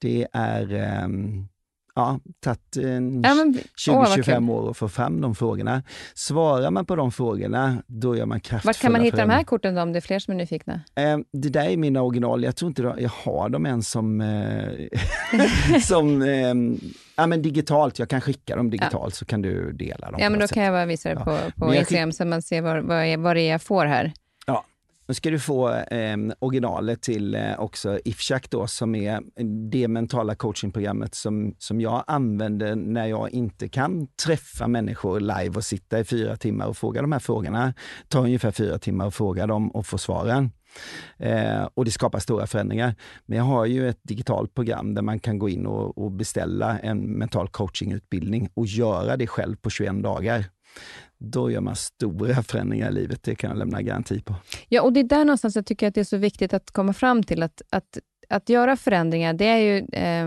[0.00, 1.48] Det är, ehm,
[1.96, 2.76] ja, tagit
[3.22, 3.34] Ja,
[3.94, 4.50] vad 20-25 kul.
[4.50, 5.82] år att få fram de frågorna.
[6.14, 9.42] Svarar man på de frågorna, då gör man kraftfulla Vart kan man hitta de här
[9.44, 10.80] korten då, om det är fler som är nyfikna?
[10.94, 12.44] Eh, det där är mina original.
[12.44, 14.68] Jag tror inte jag jag har dem ens som, eh,
[15.82, 16.54] som eh,
[17.16, 17.98] ja, men digitalt.
[17.98, 20.20] Jag kan skicka dem digitalt så kan du dela dem.
[20.20, 21.24] Ja, men då kan jag bara visa det Ja.
[21.24, 24.12] på, på Instagram så man ser vad, vad, är, vad det är jag får här.
[25.08, 29.20] Nu ska du få eh, originalet till eh, också Ifshak då som är
[29.70, 35.64] det mentala coachingprogrammet som, som jag använder när jag inte kan träffa människor live och
[35.64, 37.66] sitta i fyra timmar och fråga de här frågorna.
[38.02, 40.50] Det tar ungefär fyra timmar att fråga dem och få svaren.
[41.18, 42.94] Eh, och det skapar stora förändringar.
[43.26, 46.78] Men jag har ju ett digitalt program där man kan gå in och, och beställa
[46.78, 50.44] en mental coachingutbildning och göra det själv på 21 dagar.
[51.18, 54.34] Då gör man stora förändringar i livet, det kan jag lämna garanti på.
[54.68, 56.92] Ja, och det är där någonstans jag tycker att det är så viktigt att komma
[56.92, 57.98] fram till att, att,
[58.28, 60.26] att göra förändringar, det är ju, eh,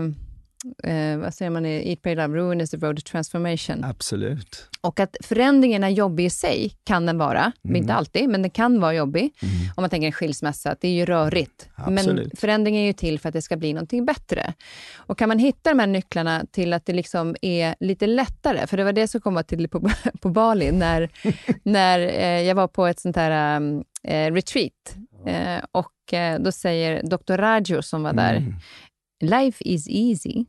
[0.84, 3.84] eh, vad säger man, i Eat, Pray, Love, Ruin is the road to transformation.
[3.84, 4.68] Absolut.
[4.80, 7.52] Och att förändringen är jobbig i sig, kan den vara.
[7.62, 7.82] Men Mm.
[7.82, 9.32] Inte alltid, men den kan vara jobbig.
[9.76, 11.68] Om man tänker en skilsmässa, att det är ju rörigt.
[11.76, 12.38] Men Absolut.
[12.40, 14.54] förändringen är ju till för att det ska bli någonting bättre.
[14.96, 18.76] Och kan man hitta de här nycklarna till att det liksom är lite lättare, för
[18.76, 19.90] det var det som kom till på,
[20.20, 21.08] på Bali, när,
[21.62, 24.96] när eh, jag var på ett sånt här um, eh, retreat.
[25.26, 27.36] Eh, och eh, då säger Dr.
[27.36, 28.54] Rajo som var där, Mm.
[29.20, 30.44] Life is easy.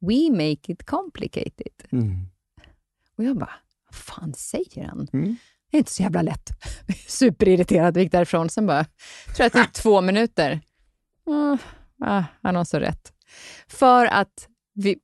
[0.00, 1.72] We make it complicated.
[1.92, 2.28] Mm.
[3.16, 3.54] Och jag bara,
[3.88, 5.08] vad fan säger han?
[5.12, 5.36] Mm.
[5.70, 6.50] Det är inte så jävla lätt.
[7.08, 8.50] Superirriterad gick därifrån.
[8.50, 8.94] Sen bara, tror
[9.38, 10.60] jag att det två minuter.
[11.26, 11.58] Mm,
[12.00, 13.12] ah, han har så rätt.
[13.68, 14.98] För att vi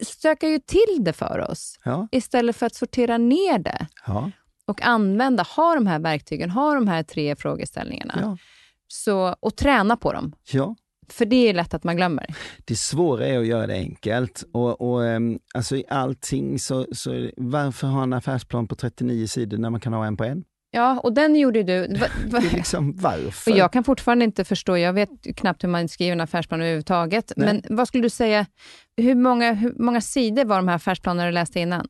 [0.00, 4.30] stökar ju till det för oss Ja, istället för att sortera ner det ja,
[4.66, 8.36] och använda, ha de här verktygen, ha de här tre frågeställningarna ja,
[8.88, 10.32] så, och träna på dem.
[10.52, 10.76] ja.
[11.12, 12.26] För det är lätt att man glömmer.
[12.64, 14.44] Det svåra är att göra det enkelt.
[14.52, 19.58] Och, och ehm, alltså i allting så, så varför ha en affärsplan på 39 sidor
[19.58, 20.44] när man kan ha en på en?
[20.74, 21.86] Ja, och den gjorde du.
[22.00, 23.50] Va, va, Det är liksom varför?
[23.50, 27.32] och jag kan fortfarande inte förstå, jag vet knappt hur man skriver en affärsplan överhuvudtaget.
[27.36, 27.46] Nej.
[27.46, 28.46] Men vad skulle du säga,
[28.96, 31.86] hur många, hur många sidor var de här affärsplanerna du läste innan?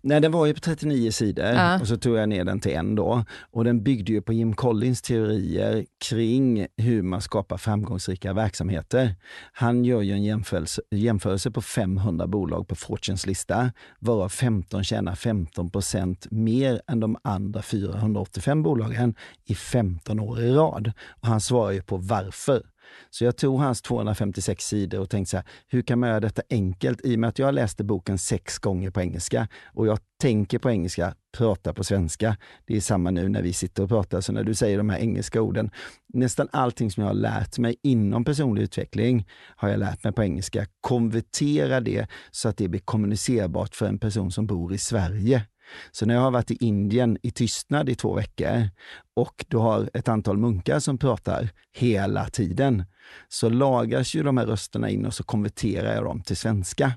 [0.00, 1.80] Nej, den var ju på 39 sidor Ja.
[1.80, 3.24] och så tog jag ner den till en då.
[3.50, 9.14] Och den byggde ju på Jim Collins teorier kring hur man skapar framgångsrika verksamheter.
[9.52, 15.14] Han gör ju en jämförelse, jämförelse på 500 bolag på Fortunes lista, varav 15 tjänar
[15.14, 20.92] 15% mer än de andra 485 bolagen i 15 år i rad.
[21.20, 22.62] Och han svarar ju på varför.
[23.10, 26.42] Så jag tog hans 256 sidor och tänkte så här, hur kan man göra detta
[26.50, 27.00] enkelt?
[27.04, 30.70] I och med att jag läste boken sex gånger på engelska och jag tänker på
[30.70, 32.36] engelska, pratar på svenska.
[32.66, 34.98] Det är samma nu när vi sitter och pratar, så när du säger de här
[34.98, 35.70] engelska orden.
[36.12, 40.22] Nästan allting som jag har lärt mig inom personlig utveckling har jag lärt mig på
[40.22, 40.66] engelska.
[40.80, 45.46] Konvertera det så att det blir kommunicerbart för en person som bor i Sverige.
[45.90, 48.68] Så när jag har varit i Indien i tystnad i två veckor
[49.14, 52.84] och du har ett antal munkar som pratar hela tiden,
[53.28, 56.92] så lagras ju de här rösterna in och så konverterar jag dem till svenska.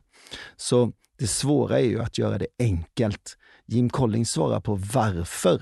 [0.56, 3.38] Så det svåra är ju att göra det enkelt.
[3.66, 5.62] Jim Collins svarar på varför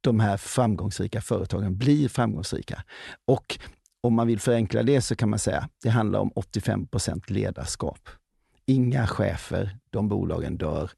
[0.00, 2.84] de här framgångsrika företagen blir framgångsrika.
[3.26, 3.58] Och
[4.00, 8.08] om man vill förenkla det så kan man säga att det handlar om 85% ledarskap.
[8.66, 10.90] Inga chefer, de bolagen dör.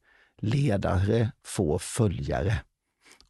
[0.43, 2.53] Ledare får följare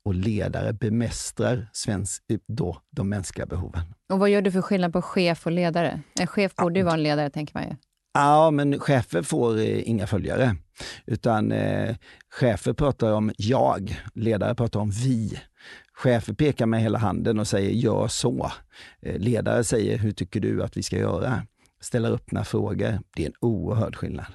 [0.06, 3.82] och ledare bemästrar svensk, då, de mänskliga behoven.
[4.14, 6.02] Och Vad gör du för skillnad på chef och ledare?
[6.20, 7.76] En chef borde ju vara en ledare, tänker man ju.
[8.14, 10.56] Ja, men chefer får eh, inga följare.
[11.06, 11.96] Utan eh,
[12.30, 15.40] chefer pratar om jag, ledare pratar om vi.
[15.94, 18.52] Chefer pekar med hela handen och säger gör så.
[19.02, 21.46] Eh, ledare säger hur tycker du att vi ska göra?
[21.84, 23.00] Ställer öppna frågor.
[23.16, 24.26] Det är en oerhörd skillnad.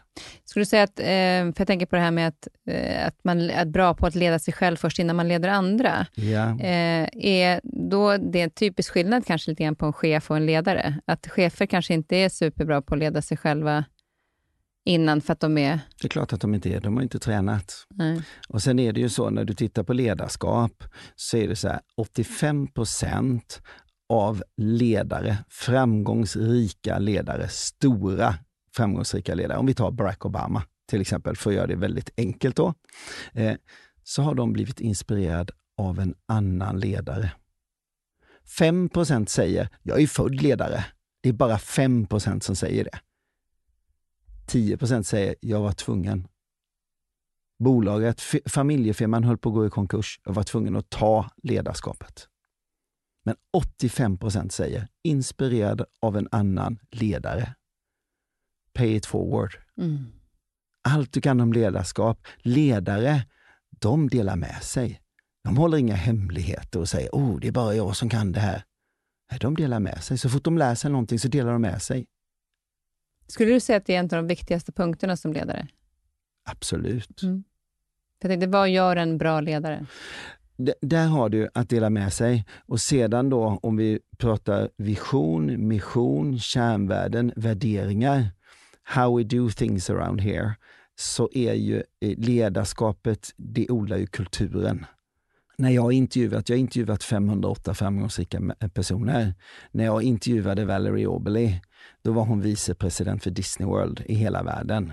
[0.44, 3.16] Skulle du säga att, eh, för jag tänker på det här med att, eh, att
[3.22, 6.06] man är bra på att leda sig själv först innan man leder andra.
[6.14, 6.60] Ja.
[6.60, 10.46] Eh, är då det en typisk skillnad kanske lite grann på en chef och en
[10.46, 11.00] ledare?
[11.04, 13.84] Att chefer kanske inte är superbra på att leda sig själva
[14.84, 15.80] innan för att de är...
[16.00, 17.86] Det är klart att de inte är, de har inte tränat.
[17.90, 18.22] Nej.
[18.48, 20.84] Och sen är det ju så när du tittar på ledarskap
[21.16, 23.62] så är det så här 85 procent
[24.08, 28.34] av ledare, framgångsrika ledare, stora
[28.76, 29.58] framgångsrika ledare.
[29.58, 32.74] Om vi tar Barack Obama till exempel, för att göra det väldigt enkelt då,
[33.32, 33.56] eh,
[34.02, 37.32] så har de blivit inspirerade av en annan ledare.
[38.58, 40.84] 5% säger, jag är född ledare.
[41.20, 43.00] Det är bara 5% som säger det.
[44.46, 46.28] 10% säger, jag var tvungen.
[47.58, 50.20] Bolaget, familjefirman höll på att gå i konkurs.
[50.24, 52.28] Jag var tvungen att ta ledarskapet.
[53.24, 53.36] Men
[53.78, 57.54] 85% säger inspirerad av en annan ledare.
[58.72, 59.56] Pay it forward.
[59.78, 60.06] Mm.
[60.88, 62.26] Allt du kan om ledarskap.
[62.38, 63.26] Ledare,
[63.70, 65.00] de delar med sig.
[65.44, 68.62] De håller inga hemligheter och säger oh, det är bara jag som kan det här.
[69.30, 70.18] Nej, de delar med sig.
[70.18, 72.06] Så fort de lär sig någonting så delar de med sig.
[73.26, 75.68] Skulle du säga att det är en av de viktigaste punkterna som ledare?
[76.44, 77.22] Absolut.
[77.22, 77.44] Mm.
[78.20, 79.86] Jag tänkte, vad gör en bra ledare?
[80.80, 82.44] Där har du att dela med sig.
[82.66, 88.30] Och sedan då om vi pratar vision, mission, kärnvärden, värderingar,
[88.82, 90.54] how we do things around here,
[90.98, 94.86] så är ju eh, ledarskapet, det odlar ju kulturen.
[95.58, 99.34] När jag har intervjuat, jag har intervjuat 508 framgångsrika eh, personer.
[99.70, 101.60] När jag intervjuade Valerie Oberly,
[102.02, 104.92] då var hon vicepresident för Disney World i hela världen.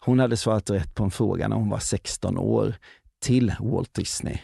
[0.00, 2.74] Hon hade svarat rätt på en fråga när hon var 16 år
[3.20, 4.38] till Walt Disney.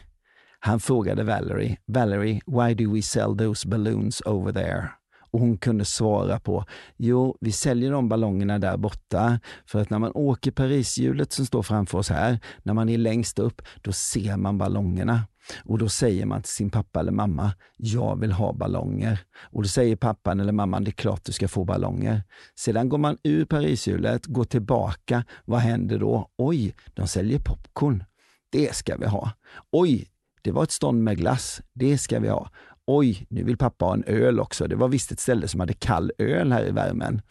[0.65, 4.89] Han frågade Valerie, Valerie, why do we sell those balloons over there?
[5.31, 6.65] Och hon kunde svara på,
[6.97, 11.63] jo, vi säljer de ballongerna där borta för att när man åker Parishjulet som står
[11.63, 15.23] framför oss här, när man är längst upp, då ser man ballongerna.
[15.65, 19.19] Och då säger man till sin pappa eller mamma, jag vill ha ballonger.
[19.41, 22.23] Och då säger pappan eller mamman, det är klart du ska få ballonger.
[22.59, 26.29] Sedan går man ur Parishjulet, går tillbaka, vad händer då?
[26.39, 28.05] Oj, de säljer popcorn.
[28.51, 29.31] Det ska vi ha.
[29.73, 30.09] Oj,
[30.43, 31.63] det var ett stånd med glass.
[31.75, 32.51] Det ska vi ha.
[32.87, 34.67] Oj, nu vill pappa ha en öl också.
[34.67, 37.23] Det var visst ett ställe som hade kall öl här i värmen.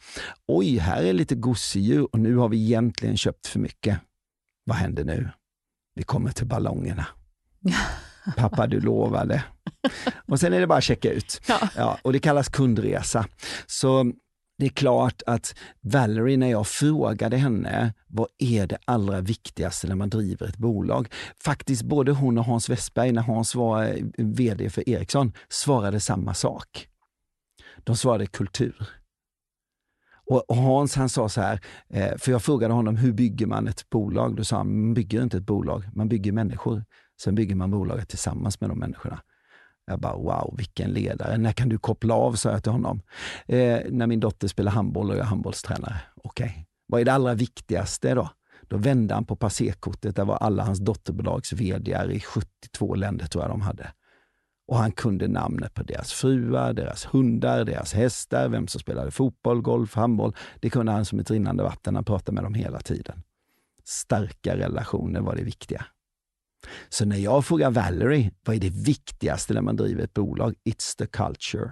[0.47, 3.99] Oj, här är lite gosedjur och nu har vi egentligen köpt för mycket.
[4.66, 5.30] Vad händer nu?
[5.95, 7.07] Vi kommer till ballongerna.
[8.38, 9.43] Pappa, du lovade.
[10.28, 11.41] Och sen är det bara att checka ut.
[11.47, 11.70] Ja.
[11.76, 11.97] ja.
[12.01, 13.26] och det kallas kundresa.
[13.68, 14.12] Så
[14.62, 19.95] det är klart att Valerie, när jag frågade henne, vad är det allra viktigaste när
[19.95, 21.07] man driver ett bolag?
[21.43, 26.34] Faktiskt både hon och Hans Westberg, när Hans var eh, VD för Ericsson, svarade samma
[26.34, 26.88] sak.
[27.84, 28.89] De svarade kultur.
[30.26, 33.89] Och Hans han sa så här, eh, för jag frågade honom hur bygger man ett
[33.89, 34.36] bolag?
[34.36, 36.84] Då sa han, man bygger inte ett bolag, man bygger människor.
[37.22, 39.22] Sen bygger man bolaget tillsammans med de människorna.
[39.86, 41.38] Jag bara wow, vilken ledare.
[41.38, 43.01] När kan du koppla av, sa jag till honom.
[43.47, 46.01] Eh, när min dotter spelar handboll och jag är handbollstränare.
[46.23, 46.63] Okej, okay.
[46.88, 48.29] vad är det allra viktigaste då?
[48.71, 53.43] Då vände han på passerkortet, där var alla hans dotterbolags vd i 72 länder tror
[53.43, 53.91] jag de hade.
[54.67, 59.61] Och han kunde namnet på deras fruar, deras hundar, deras hästar, vem som spelade fotboll,
[59.61, 60.36] golf, handboll.
[60.59, 63.23] Det kunde han som ett rinnande vatten, han pratade med dem hela tiden.
[63.84, 65.86] Starka relationer var det viktiga.
[66.89, 70.55] Så när jag frågar Valerie, vad är det viktigaste när man driver ett bolag?
[70.66, 71.72] It's the culture.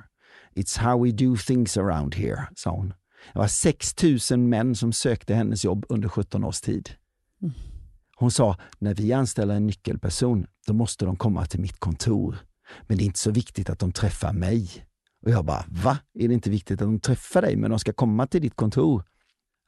[0.56, 2.94] It's how we do things around here, sa hon.
[3.34, 3.96] Det var 6
[4.32, 6.90] 000 män som sökte hennes jobb under 17 års tid.
[7.42, 7.54] Mm.
[8.16, 12.38] Hon sa, när vi anställer en nyckelperson, då måste de komma till mitt kontor.
[12.88, 14.70] Men det är inte så viktigt att de träffar mig.
[15.26, 15.98] Och jag bara, va?
[16.14, 19.04] Är det inte viktigt att de träffar dig, men de ska komma till ditt kontor?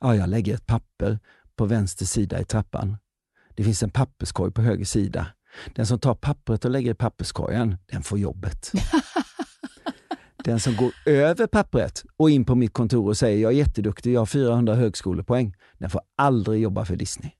[0.01, 1.19] Ja, jag lägger ett papper
[1.55, 2.97] på vänster sida i trappan.
[3.55, 5.27] Det finns en papperskorg på höger sida.
[5.75, 8.71] Den som tar pappret och lägger i papperskorgen, den får jobbet.
[10.43, 14.13] Den som går över pappret och in på mitt kontor och säger jag är jätteduktig,
[14.13, 17.31] jag har 400 högskolepoäng, den får aldrig jobba för Disney.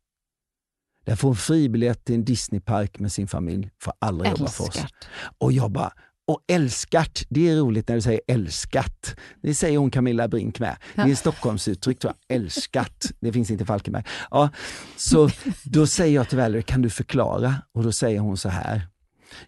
[1.06, 4.40] Den får en fribiljett till en Disneypark med sin familj, får aldrig Älskat.
[4.40, 4.92] jobba för oss.
[5.38, 5.94] Och jag bara,
[6.28, 9.16] och älskat, det är roligt när du säger älskat.
[9.42, 10.78] Det säger hon Camilla Brink med.
[10.96, 13.12] Det är ett Stockholmsuttryck tror jag, älskat.
[13.20, 14.04] Det finns inte i Falkenberg.
[14.32, 14.50] Ja,
[14.96, 15.30] så
[15.64, 17.56] då säger jag till Valerie, kan du förklara?
[17.72, 18.88] Och då säger hon så här,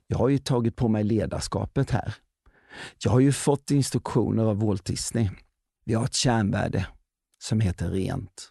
[0.08, 2.16] jag har ju tagit på mig ledarskapet här.
[3.04, 5.30] Jag har ju fått instruktioner av Walt Disney.
[5.86, 6.88] Vi har ett kärnvärde
[7.44, 8.50] som heter rent.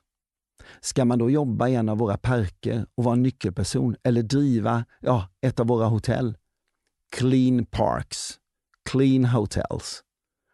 [0.81, 5.29] Ska man då jobba i en av våra parker och vara nyckelperson eller driva ja,
[5.41, 6.37] ett av våra hotell?
[7.17, 8.39] Clean parks,
[8.91, 10.03] clean hotels.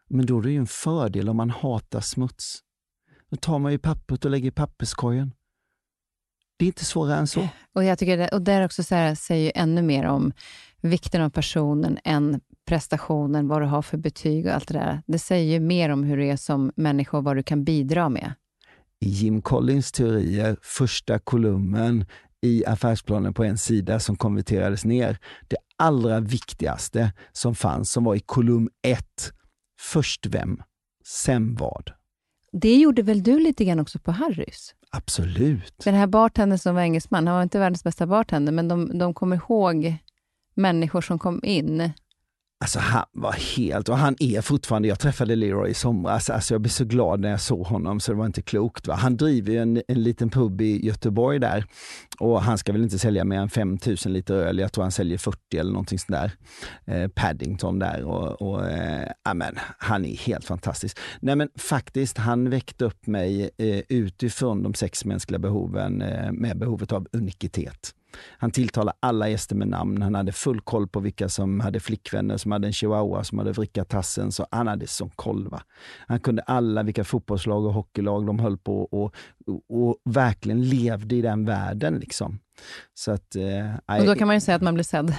[0.09, 2.61] Men då är det ju en fördel om man hatar smuts.
[3.30, 5.32] Då tar man ju pappret och lägger i papperskorgen.
[6.59, 7.48] Det är inte svårare än så.
[7.72, 10.32] Och jag tycker det, och där också så här, säger ännu mer om
[10.80, 15.02] vikten av personen än prestationen, vad du har för betyg och allt det där.
[15.06, 18.32] Det säger mer om hur du är som människa och vad du kan bidra med.
[19.00, 22.06] I Jim Collins teorier, första kolumnen
[22.40, 25.18] i affärsplanen på en sida som konverterades ner.
[25.48, 29.33] Det allra viktigaste som fanns, som var i kolumn 1.
[29.81, 30.62] Först vem,
[31.05, 31.91] sen vad.
[32.53, 34.74] Det gjorde väl du lite grann också på Harrys?
[34.91, 35.74] Absolut.
[35.85, 39.14] Den här bartendern som var engelsman, han var inte världens bästa bartender, men de, de
[39.14, 39.97] kommer ihåg
[40.55, 41.93] människor som kom in
[42.61, 46.61] Alltså han var helt, och han är fortfarande, jag träffade Leroy i somras, alltså jag
[46.61, 48.86] blev så glad när jag såg honom så det var inte klokt.
[48.86, 48.94] Va?
[48.94, 51.64] Han driver ju en, en liten pub i Göteborg där
[52.18, 55.18] och han ska väl inte sälja mer än 5000 liter öl, jag tror han säljer
[55.18, 56.32] 40 eller någonting sånt där.
[56.84, 60.98] Eh, Paddington där och, och eh, amen, han är helt fantastisk.
[61.20, 66.59] Nej men faktiskt, han väckte upp mig eh, utifrån de sex mänskliga behoven eh, med
[66.59, 67.94] behovet av unikitet.
[68.38, 70.02] Han tilltalade alla gäster med namn.
[70.02, 73.52] Han hade full koll på vilka som hade flickvänner, som hade en chihuahua, som hade
[73.52, 74.32] vrickat tassen.
[74.32, 75.48] Så han hade sån koll.
[75.48, 75.62] Va?
[76.06, 79.14] Han kunde alla vilka fotbollslag och hockeylag de höll på och,
[79.46, 81.98] och, och verkligen levde i den världen.
[81.98, 82.38] Liksom.
[82.94, 85.14] Så att, eh, och då kan man ju säga att man blir sedd.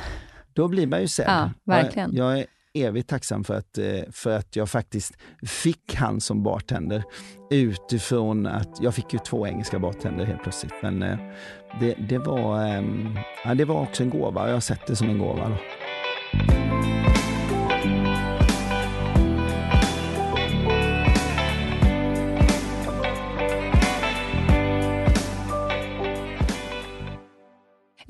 [0.53, 1.25] Då blir man ju sedd.
[1.27, 2.15] Ja, verkligen.
[2.15, 5.13] Jag, jag är evigt tacksam för att, eh, för att jag faktiskt
[5.43, 7.03] fick han som bartender
[7.51, 10.73] utifrån att jag fick ju två engelska bartender helt plötsligt.
[10.81, 11.17] Men eh,
[11.80, 14.47] det, det, var, ehm, ja, det var också en gåva.
[14.47, 15.49] Jag har sett det som en gåva.
[15.49, 15.55] Då.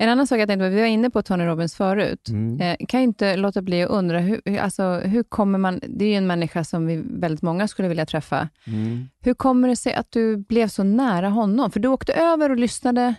[0.02, 2.28] En annan sak jag tänkte på, vi var inne på Tony Robbins förut.
[2.28, 2.60] Mm.
[2.60, 5.80] Eh, kan jag inte låta bli att undra, hur, alltså, hur kommer man...
[5.88, 8.48] Det är ju en människa som vi, väldigt många skulle vilja träffa.
[8.66, 9.08] Mm.
[9.20, 11.70] Hur kommer det sig att du blev så nära honom?
[11.70, 13.14] För du åkte över och lyssnade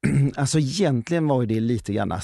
[0.36, 2.18] alltså egentligen var det lite grann, eh,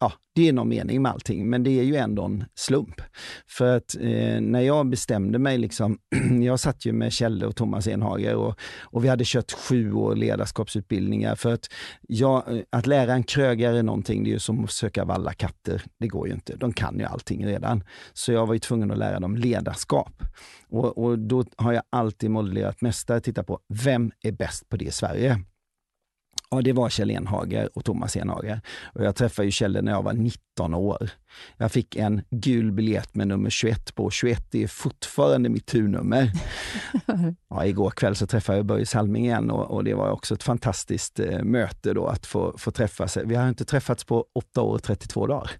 [0.00, 3.00] ja, det är någon mening med allting, men det är ju ändå en slump.
[3.46, 5.98] För att eh, när jag bestämde mig, liksom,
[6.42, 10.16] jag satt ju med Kjelle och Thomas Enhager och, och vi hade kört sju år
[10.16, 11.34] ledarskapsutbildningar.
[11.34, 11.68] För att,
[12.08, 15.82] jag, eh, att lära en krögare någonting, det är ju som att söka valla katter.
[15.98, 17.84] Det går ju inte, de kan ju allting redan.
[18.12, 20.22] Så jag var ju tvungen att lära dem ledarskap.
[20.68, 24.84] Och, och då har jag alltid modellerat mästare, titta på vem är bäst på det
[24.84, 25.44] i Sverige?
[26.50, 28.60] Ja, det var Kjell Enhager och Thomas Enhager.
[28.94, 31.10] Och jag träffade ju Kjell när jag var 19 år.
[31.56, 34.10] Jag fick en gul biljett med nummer 21 på.
[34.10, 36.32] 21 är fortfarande mitt turnummer.
[37.48, 40.42] Ja, igår kväll så träffade jag Börje Salming igen och, och, det var också ett
[40.42, 43.16] fantastiskt eh, möte då att få, få träffas.
[43.16, 45.50] Vi har inte träffats på 8 år och 32 dagar.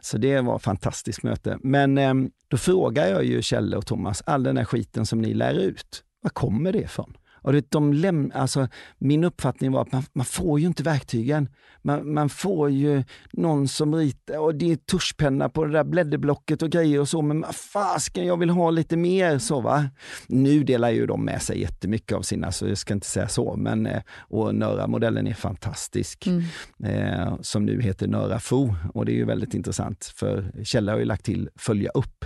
[0.00, 1.58] Så det var ett fantastiskt möte.
[1.62, 2.14] Men eh,
[2.48, 6.04] då frågar jag ju Kjell och Thomas, all den här skiten som ni lär ut,
[6.22, 7.16] var kommer det ifrån?
[7.44, 8.68] Och det, de läm, alltså,
[8.98, 11.48] min uppfattning var att man, man får ju inte verktygen.
[11.82, 16.62] Man, man, får ju någon som ritar och det är tuschpenna på det där blädderblocket
[16.62, 19.38] och grejer och så, men fasken, jag vill ha lite mer.
[19.38, 19.86] så va.
[20.26, 23.56] Nu delar ju de med sig jättemycket av sina, så jag ska inte säga så,
[23.56, 26.44] men eh, och Nöra-modellen är fantastisk, mm.
[26.84, 30.98] eh, som nu heter Nöra Fo och det är ju väldigt intressant, för Kjell har
[30.98, 32.24] ju lagt till följa upp.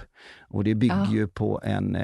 [0.48, 1.12] Och det bygger ja.
[1.12, 1.96] ju på en,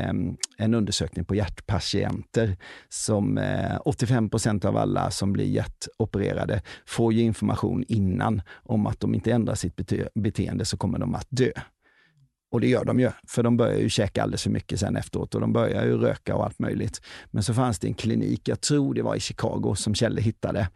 [0.58, 2.56] en undersökning på hjärtpatienter
[2.88, 3.40] som
[3.84, 9.32] 85 eh, av alla som blir hjärtopererade får ju information innan om att de inte
[9.32, 11.50] ändrar sitt bete beteende så kommer de att dö.
[12.54, 15.34] Och det gör de ju, för de börjar ju käka alldeles för mycket sen efteråt
[15.34, 17.00] och de börjar ju röka och allt möjligt.
[17.30, 20.68] Men så fanns det en klinik, jag tror det var i Chicago, som Kjelle hittade,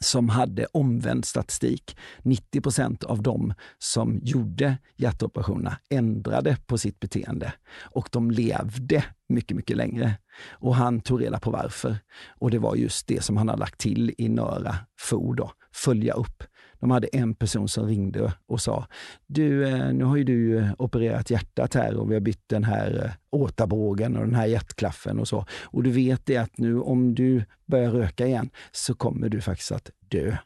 [0.00, 1.96] som hade omvänd statistik.
[2.22, 9.56] 90 procent av dem som gjorde hjärtoperationerna ändrade på sitt beteende och de levde mycket,
[9.56, 10.14] mycket längre.
[10.50, 11.96] Och han tog reda på varför.
[12.38, 16.14] Och det var just det som han hade lagt till i Nöra FO, då, följa
[16.14, 16.42] upp.
[16.84, 18.86] De hade en person som ringde och sa,
[19.26, 22.64] du, eh, nu har ju du eh, opererat hjärtat här och vi har bytt den
[22.64, 25.46] här eh, åtabågen och den här hjärtklaffen och så.
[25.62, 29.72] Och du vet det att nu om du börjar röka igen så kommer du faktiskt
[29.72, 30.36] att dö.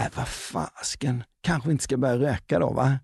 [0.00, 2.98] Äh, vad fasken, kanske inte ska börja röka då va?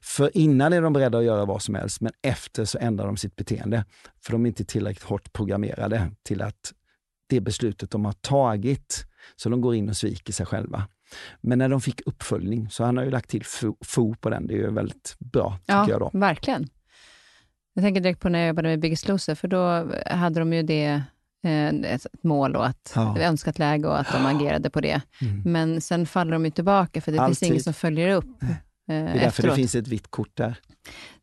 [0.00, 3.16] För innan är de beredda att göra vad som helst, men efter så ändrar de
[3.16, 3.84] sitt beteende.
[4.24, 6.72] För de är inte tillräckligt hårt programmerade till att
[7.26, 10.88] det beslutet de har tagit, så de går in och sviker sig själva.
[11.40, 13.44] Men när de fick uppföljning, så han har ju lagt till
[13.84, 16.00] FO på den, det är ju väldigt bra tycker ja, jag.
[16.00, 16.10] då.
[16.12, 16.68] verkligen.
[17.74, 20.62] Jag tänker direkt på när jag jobbade med Biggest Loser, för då hade de ju
[20.62, 21.02] det
[21.44, 23.18] eh, ett mål och att, ja.
[23.18, 25.00] önskat läge och att de agerade på det.
[25.20, 25.42] Mm.
[25.44, 27.38] Men sen faller de ju tillbaka, för det Alltid.
[27.38, 28.42] finns ingen som följer upp.
[28.42, 28.48] Eh,
[28.88, 29.50] det är därför efteråt.
[29.50, 30.58] det finns ett vitt kort där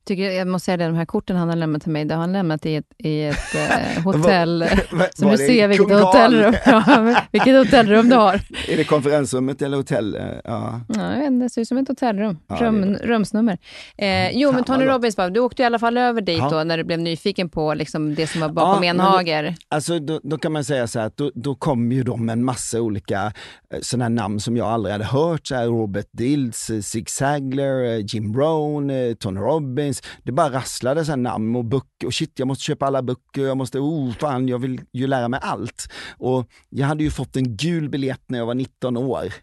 [0.05, 2.21] tycker, jag måste säga det, de här korten han har lämnat till mig, det har
[2.21, 4.65] han lämnat i ett, i ett eh, hotell.
[5.15, 8.41] så du ser vilket hotellrum, ja, vilket hotellrum du har.
[8.67, 10.15] Är det konferensrummet eller hotell?
[10.15, 12.39] Eh, ja, ja det ser ut som ett hotellrum.
[12.47, 13.57] Ja, Rum, rumsnummer.
[13.97, 16.83] Eh, jo, men Tony Robbins, du åkte i alla fall över dit då, när du
[16.83, 19.55] blev nyfiken på liksom, det som var bakom ja, Enhager.
[19.69, 22.33] Alltså, då, då, kan man säga så här, att då, då kom ju de med
[22.33, 23.33] en massa olika
[23.73, 25.47] eh, sådana namn som jag aldrig hade hört.
[25.47, 31.15] Så här, Robert Dills, eh, Zig Zaglar, Jim Rohn, Tony Robbins det bara rasslade så
[31.15, 34.59] namn och böcker och shit jag måste köpa alla böcker, jag måste, oh fan jag
[34.59, 35.91] vill ju lära mig allt.
[36.17, 39.33] Och jag hade ju fått en gul biljett när jag var 19 år.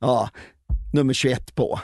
[0.00, 0.30] Ja,
[0.92, 1.80] nummer 21 på.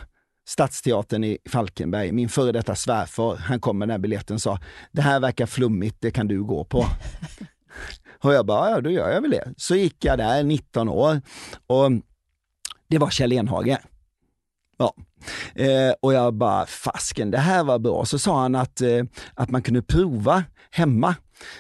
[0.49, 2.13] Stadsteatern i Falkenberg.
[2.13, 4.59] Min före detta svärfar, han kom med den här biljetten och sa,
[4.93, 6.87] det här verkar flummigt, det kan du gå på.
[8.23, 9.55] och jag bara, ja då gör jag väl det.
[9.57, 11.21] Så gick jag där, 19 år.
[11.67, 11.91] Och
[12.89, 13.79] det var Kjell Enhage.
[14.77, 14.95] Ja.
[15.55, 18.05] Eh, och jag bara, fasken det här var bra.
[18.05, 19.05] Så sa han att, eh,
[19.35, 21.15] att man kunde prova hemma.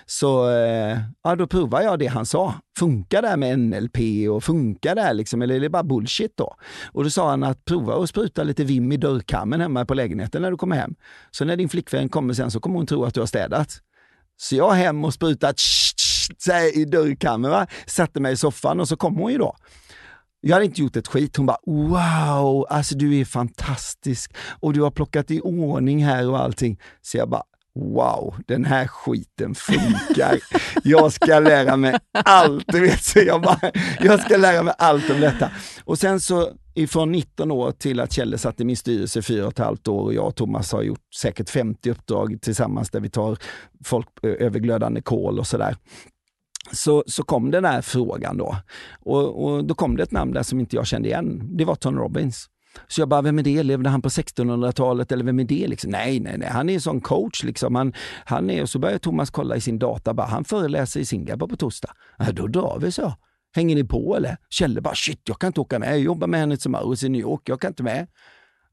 [0.07, 2.55] Så eh, ja, då provade jag det han sa.
[2.79, 6.37] Funkar det här med NLP och funkar det här liksom, eller är det bara bullshit
[6.37, 6.55] då?
[6.93, 10.43] Och då sa han att prova att spruta lite vim i dörrkammen hemma på lägenheten
[10.43, 10.95] när du kommer hem.
[11.31, 13.81] Så när din flickvän kommer sen så kommer hon tro att du har städat.
[14.37, 15.57] Så jag hem och sprutat
[16.75, 19.57] i dörrkammen, satte mig i soffan och så kom hon ju då.
[20.45, 21.37] Jag hade inte gjort ett skit.
[21.37, 26.41] Hon bara wow, alltså du är fantastisk och du har plockat i ordning här och
[26.41, 26.81] allting.
[27.03, 27.43] Så jag bara
[27.75, 30.39] wow, den här skiten funkar.
[30.85, 33.05] Jag ska lära mig allt, du vet.
[33.05, 33.71] Så jag, bara,
[34.01, 35.51] jag ska lära mig allt om detta.
[35.85, 39.53] Och sen så ifrån 19 år till att Kjelle satt i min styrelse fyra och
[39.53, 43.11] ett halvt år och jag och Thomas har gjort säkert 50 uppdrag tillsammans där vi
[43.11, 43.39] tar
[43.85, 45.77] folk över glödande kol och sådär
[46.71, 48.57] så, så kom den här frågan då.
[49.01, 51.57] Och, och, då kom det ett namn där som inte jag kände igen.
[51.57, 52.49] Det var Tony Robbins.
[52.89, 53.63] Så jag bara, vem är det?
[53.63, 55.67] Levde han på 1600-talet eller vem är det?
[55.67, 55.91] Liksom?
[55.91, 57.45] Nej, nej, nej, han är en sån coach.
[57.45, 57.75] Liksom.
[57.75, 57.93] Han,
[58.25, 61.49] han är, och så börjar Thomas kolla i sin data, bara, han föreläser i Singapore
[61.49, 61.91] på torsdag.
[62.19, 63.15] Ja, då drar vi, så.
[63.55, 64.37] Hänger ni på eller?
[64.51, 65.93] Kjelle bara, shit, jag kan inte åka med.
[65.93, 68.07] Jag jobbar med Henrik Maurits i New York, jag kan inte med.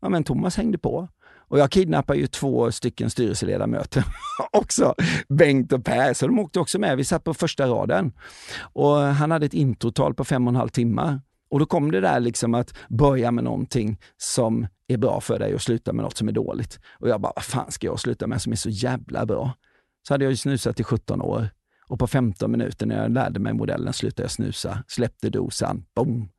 [0.02, 1.10] Ja, men Thomas hängde på.
[1.50, 4.04] Och jag kidnappar ju två stycken styrelseledamöter
[4.52, 4.96] också,
[5.30, 6.98] Bengt och Per, så de åkte också med.
[6.98, 8.12] Vi satt på första raden.
[8.62, 11.20] Och han hade ett introtal på fem och en halv timme.
[11.50, 15.56] Och då kom det där liksom att börja med någonting som är bra för dig
[15.56, 16.80] och sluta med något som är dåligt.
[17.00, 19.54] Och jag bara, vad fan ska jag sluta med som är så jävla bra?
[20.08, 21.50] Så hade jag ju snusat i 17 år.
[21.88, 26.30] Och på 15 minuter när jag lärde mig modellen slutade jag snusa, släppte dosan, boom!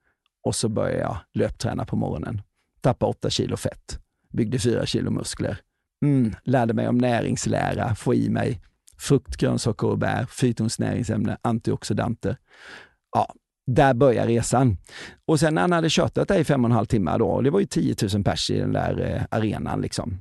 [0.43, 2.43] Och så började jag löpträna på morgonen.
[2.81, 4.01] Tappa 8 kilo fett
[4.33, 5.59] byggde fyra kilo muskler.
[6.05, 8.61] Mm, lärde mig om näringslära, få i mig
[9.01, 12.37] frukt, grönsaker och bär, fytonsnäringsämnen, antioxidanter.
[13.12, 13.35] Ja,
[13.66, 14.76] där börjar resan.
[15.26, 17.43] Och sen när han hade kört där i fem och en halv timme då, och
[17.43, 20.18] det var ju 10 000 pers i den där eh, arenan liksom.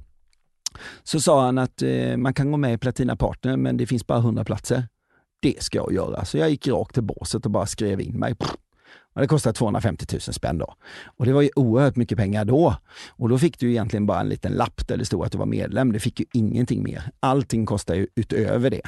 [1.03, 4.07] Så sa han att eh, man kan gå med i Platina Partner, men det finns
[4.07, 4.88] bara 100 platser.
[5.41, 6.26] Det ska jag göra.
[6.26, 8.36] Så jag gick rakt till båset och bara skrev in mig.
[9.22, 10.74] Det kostade 250 000 spänn då.
[11.17, 12.76] Och det var ju oerhört mycket pengar då.
[13.09, 15.45] Och då fick du egentligen bara en liten lapp där det stod att du var
[15.45, 15.91] medlem.
[15.91, 17.03] Du fick ju ingenting mer.
[17.20, 18.82] Allting kostar ju utöver det.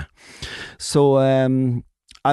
[0.78, 1.84] Så um,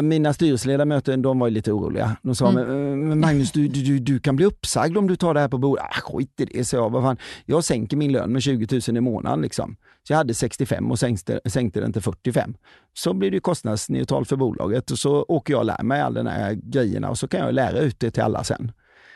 [0.03, 2.17] mina styrelseledamöter de var lite oroliga.
[2.23, 3.09] De sa, mm.
[3.09, 5.85] men Magnus du, du, du kan bli uppsagd om du tar det här på bordet.
[5.85, 6.91] Ah, skit i det, så jag.
[6.91, 7.17] Vad fan?
[7.47, 9.43] Jag sänker min lön med 20 000 i månaden.
[9.43, 9.77] Liksom.
[10.03, 12.55] Så jag hade 65 och sänkte, sänkte den till 45.
[12.95, 16.31] Så blir det kostnadsneutralt för bolaget och så åker jag och lär mig alla de
[16.31, 18.73] här grejerna och så kan jag lära ut det till alla sen.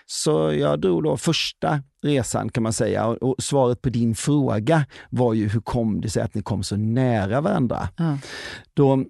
[0.07, 5.35] Så jag drog då första resan kan man säga och, svaret på din fråga var
[5.35, 7.89] ju hur kom det sig att ni kom så nära varandra?
[7.97, 8.19] Ja.
[8.75, 9.05] Då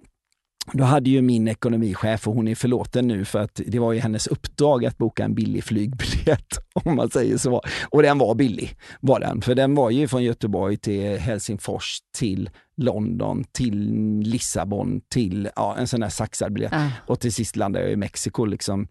[0.71, 3.99] då hade ju min ekonomichef, och hon är förlåten nu för att det var ju
[3.99, 7.61] hennes uppdrag att boka en billig flygbiljett, om man säger så.
[7.89, 9.41] Och den var billig, var den.
[9.41, 13.89] För den var ju från Göteborg till Helsingfors, till London, till
[14.19, 16.71] Lissabon, till ja, en sån där saxad biljett.
[16.71, 16.89] Ja.
[17.07, 18.87] Och till sist landade jag i Mexiko liksom.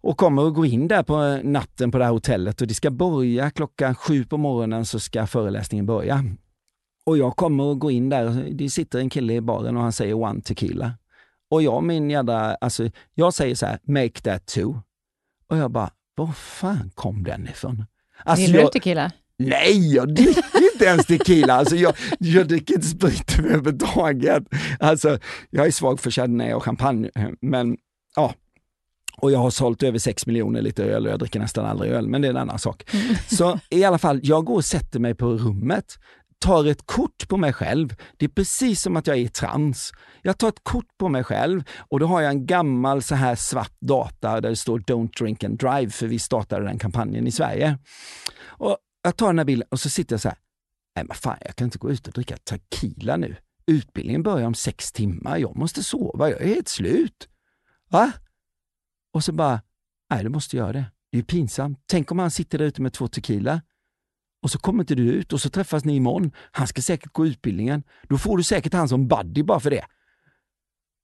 [0.00, 2.90] Och kommer att gå in där på natten på det här hotellet och det ska
[2.90, 6.24] börja klockan sju på morgonen så ska föreläsningen börja.
[7.06, 9.82] Och jag kommer att gå in där, och det sitter en kille i baren och
[9.82, 10.92] han säger one tequila.
[11.50, 14.80] Och jag min jädra, alltså jag säger så här, make that two.
[15.48, 17.84] Och jag bara, var fan kom den ifrån?
[18.24, 19.12] Alltså Gillar jag, du tequila?
[19.38, 21.54] Nej, jag dricker inte ens tequila.
[21.54, 24.42] Alltså jag, jag dricker inte sprit överhuvudtaget.
[24.78, 25.18] Alltså,
[25.50, 27.76] jag är svag för chardonnay och champagne, men
[28.16, 28.34] ja.
[29.16, 32.08] Och jag har sålt över 6 miljoner liter öl och jag dricker nästan aldrig öl,
[32.08, 32.90] men det är en annan sak.
[33.30, 35.98] Så i alla fall, jag går och sätter mig på rummet,
[36.44, 37.94] tar ett kort på mig själv.
[38.16, 39.92] Det är precis som att jag är i trans.
[40.22, 43.34] Jag tar ett kort på mig själv och då har jag en gammal så här
[43.34, 47.30] svart data där det står Don't drink and drive, för vi startade den kampanjen i
[47.30, 47.78] Sverige.
[48.42, 50.38] Och jag tar den här bilden och så sitter jag så här,
[50.96, 53.36] nej men fan jag kan inte gå ut och dricka tequila nu.
[53.66, 57.28] Utbildningen börjar om sex timmar, jag måste sova, jag är helt slut.
[57.90, 58.12] Va?
[59.14, 59.60] Och så bara,
[60.10, 60.84] nej du måste göra det.
[61.10, 61.78] Det är ju pinsamt.
[61.86, 63.60] Tänk om han sitter där ute med två tequila
[64.44, 66.32] och så kommer inte du ut och så träffas ni imorgon.
[66.52, 67.82] Han ska säkert gå utbildningen.
[68.08, 69.84] Då får du säkert han som buddy bara för det.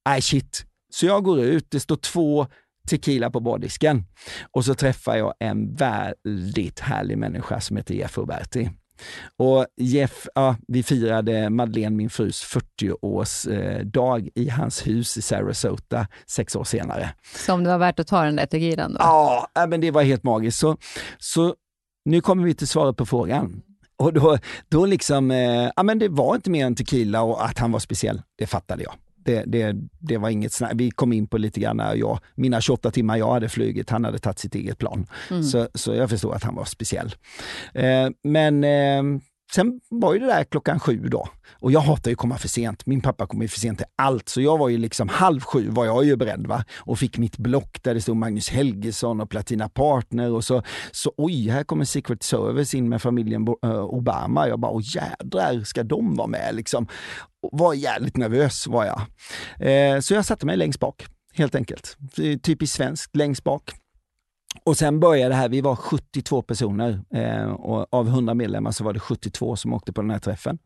[0.07, 0.65] Nej shit.
[0.93, 2.47] Så jag går ut, det står två
[2.89, 4.05] tequila på bardisken
[4.51, 8.71] och så träffar jag en väldigt härlig människa som heter Jeff Roberti.
[9.37, 16.57] Och Jeff, ja, vi firade Madeleine, min frus 40-årsdag i hans hus i Sarasota sex
[16.57, 17.11] år senare.
[17.47, 18.99] Som det var värt att ta den där tequilan då?
[19.01, 20.59] Ja, ja, men det var helt magiskt.
[20.59, 20.77] Så,
[21.19, 21.55] så
[22.05, 23.63] nu kommer vi till svaret på frågan.
[23.97, 24.39] Och då,
[24.69, 27.81] då liksom, eh, ja men det var inte mer än tequila och att han var
[27.81, 28.95] speciell, det fattade jag.
[29.25, 30.73] Det, det, det var inget snack.
[30.75, 34.19] Vi kom in på lite grann, jag, mina 28 timmar jag hade flugit, han hade
[34.19, 35.07] tagit sitt eget plan.
[35.31, 35.43] Mm.
[35.43, 37.15] Så, så jag förstod att han var speciell.
[37.75, 39.03] Eh, men eh,
[39.55, 41.29] sen var ju det där klockan sju då.
[41.61, 42.87] Och jag hatar ju att komma för sent.
[42.87, 44.29] Min pappa kom ju för sent till allt.
[44.29, 46.65] Så jag var ju liksom halv sju var jag ju beredd va.
[46.79, 51.13] Och fick mitt block där det stod Magnus Helgesson och Platina Partner och så, så
[51.17, 54.49] oj, här kommer Secret Service in med familjen eh, Obama.
[54.49, 56.87] Jag bara, åh jädrar, ska de vara med liksom?
[57.43, 59.01] Och var jävligt nervös var jag.
[59.69, 61.97] Eh, så jag satte mig längst bak, helt enkelt.
[62.43, 63.80] Typiskt svenskt, längst bak.
[64.65, 68.85] Och sen började det här, vi var 72 personer eh, och av 100 medlemmar så
[68.85, 70.59] var det 72 som åkte på den här träffen.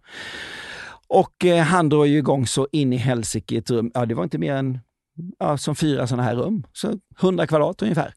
[1.08, 4.14] Och eh, han drar ju igång så in i helsike i ett rum, ja det
[4.14, 4.78] var inte mer än
[5.38, 8.14] ja, som fyra sådana här rum, så 100 kvadrat ungefär.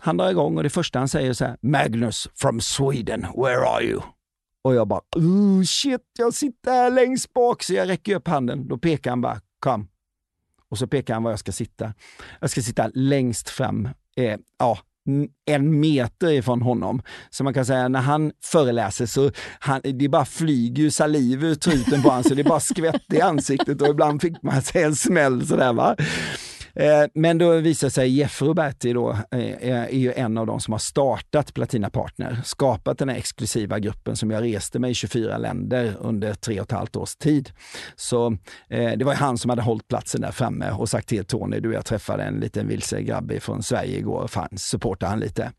[0.00, 3.84] Han drar igång och det första han säger så här, Magnus from Sweden, where are
[3.84, 4.00] you?
[4.62, 8.68] Och jag bara, oh shit, jag sitter här längst bak, så jag räcker upp handen.
[8.68, 9.88] Då pekar han bara, kom.
[10.70, 11.94] Och så pekar han var jag ska sitta.
[12.40, 14.78] Jag ska sitta längst fram, eh, ja,
[15.46, 17.02] en meter ifrån honom.
[17.30, 21.54] Så man kan säga när han föreläser så han, det bara flyger ju saliv ur
[21.54, 24.96] truten på honom så det bara skvätt i ansiktet och ibland fick man sig en
[24.96, 25.96] smäll sådär va.
[26.76, 30.72] Eh, men då visar sig Jeff Roberti då, eh, är ju en av de som
[30.72, 35.38] har startat Platina Partner, skapat den här exklusiva gruppen som jag reste med i 24
[35.38, 37.50] länder under tre och ett halvt års tid.
[37.96, 38.26] Så
[38.68, 41.60] eh, det var ju han som hade hållit platsen där framme och sagt till Tony,
[41.60, 45.52] du jag träffade en liten vilse grabb från Sverige igår, fan supporta han lite.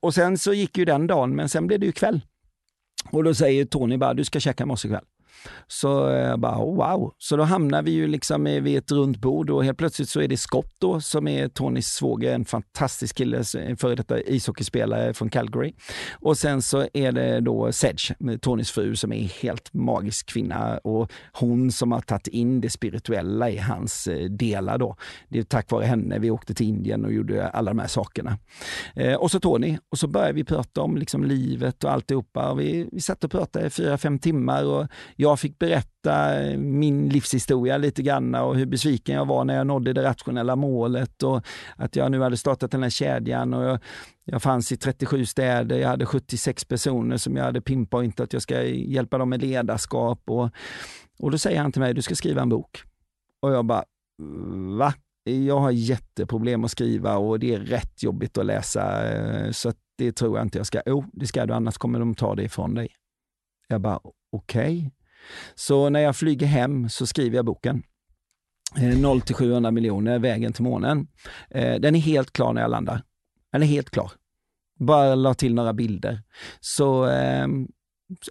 [0.00, 2.20] Och sen så gick ju den dagen, men sen blev det ju kväll.
[3.10, 5.04] Och då säger Tony bara, du ska käka med oss ikväll.
[5.66, 7.12] Så jag bara, oh, wow.
[7.18, 10.28] Så då hamnar vi ju liksom vid ett runt bord och helt plötsligt så är
[10.28, 15.30] det Scott då, som är Tonys svåger, en fantastisk kille, en före detta ishockeyspelare från
[15.30, 15.74] Calgary.
[16.20, 21.12] Och sen så är det då Sedge, Tonys fru, som är helt magisk kvinna och
[21.32, 24.96] hon som har tagit in det spirituella i hans eh, delar då.
[25.28, 28.38] Det är tack vare henne vi åkte till Indien och gjorde alla de här sakerna.
[28.94, 32.50] Eh, och så Tony, och så började vi prata om liksom livet och alltihopa.
[32.50, 36.58] Och vi, vi satt och pratade i fyra, fem timmar och jag fick berätta eh,
[36.58, 41.22] min livshistoria lite grann och hur besviken jag var när jag nådde det rationella målet
[41.22, 41.46] och
[41.76, 43.78] att jag nu hade startat den här kedjan och jag,
[44.24, 48.42] jag fanns i 37 städer, jag hade 76 personer som jag hade pinpointat att jag
[48.42, 50.50] ska hjälpa dem med ledarskap och,
[51.18, 52.82] och då säger han till mig, du ska skriva en bok.
[53.40, 53.84] Och jag bara,
[54.78, 54.94] va?
[55.24, 59.76] Jag har jätteproblem att skriva och det är rätt jobbigt att läsa eh, så att
[59.98, 60.82] det tror jag inte jag ska.
[60.86, 62.88] Jo, det ska du, annars kommer de ta det ifrån dig.
[63.68, 64.00] Jag bara,
[64.32, 64.90] okej.
[65.54, 67.82] Så när jag flyger hem så skriver jag boken.
[68.78, 71.08] Eh, 0 till 700 miljoner, vägen till månen.
[71.50, 73.02] Eh, Den är helt klar när jag landar.
[73.52, 74.12] Den är helt klar.
[74.78, 76.22] Bara la till några bilder.
[76.60, 77.46] Så eh,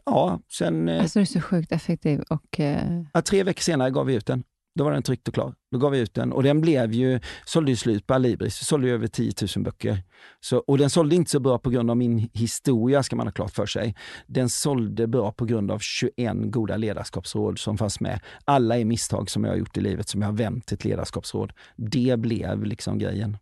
[0.06, 0.90] ja, sen...
[0.90, 2.60] Eh, alltså du är så sjukt effektiv och...
[2.60, 3.02] Eh...
[3.14, 4.44] Ja, tre veckor senare gav vi ut den.
[4.76, 5.54] Då var den tryckt och klar.
[5.72, 8.62] Då gav vi ut den och den blev ju, sålde ju slut på Alibris.
[8.62, 10.04] Vi sålde ju över 10 000 böcker.
[10.40, 13.32] Så, och den sålde inte så bra på grund av min historia, ska man ha
[13.32, 13.96] klart för sig.
[14.28, 18.20] Den sålde bra på grund av 21 goda ledarskapsråd som fanns med.
[18.46, 20.86] Alla är misstag som jag har gjort i livet som jag har vänt till ett
[20.86, 21.54] ledarskapsråd.
[21.76, 23.38] Det blev liksom grejen.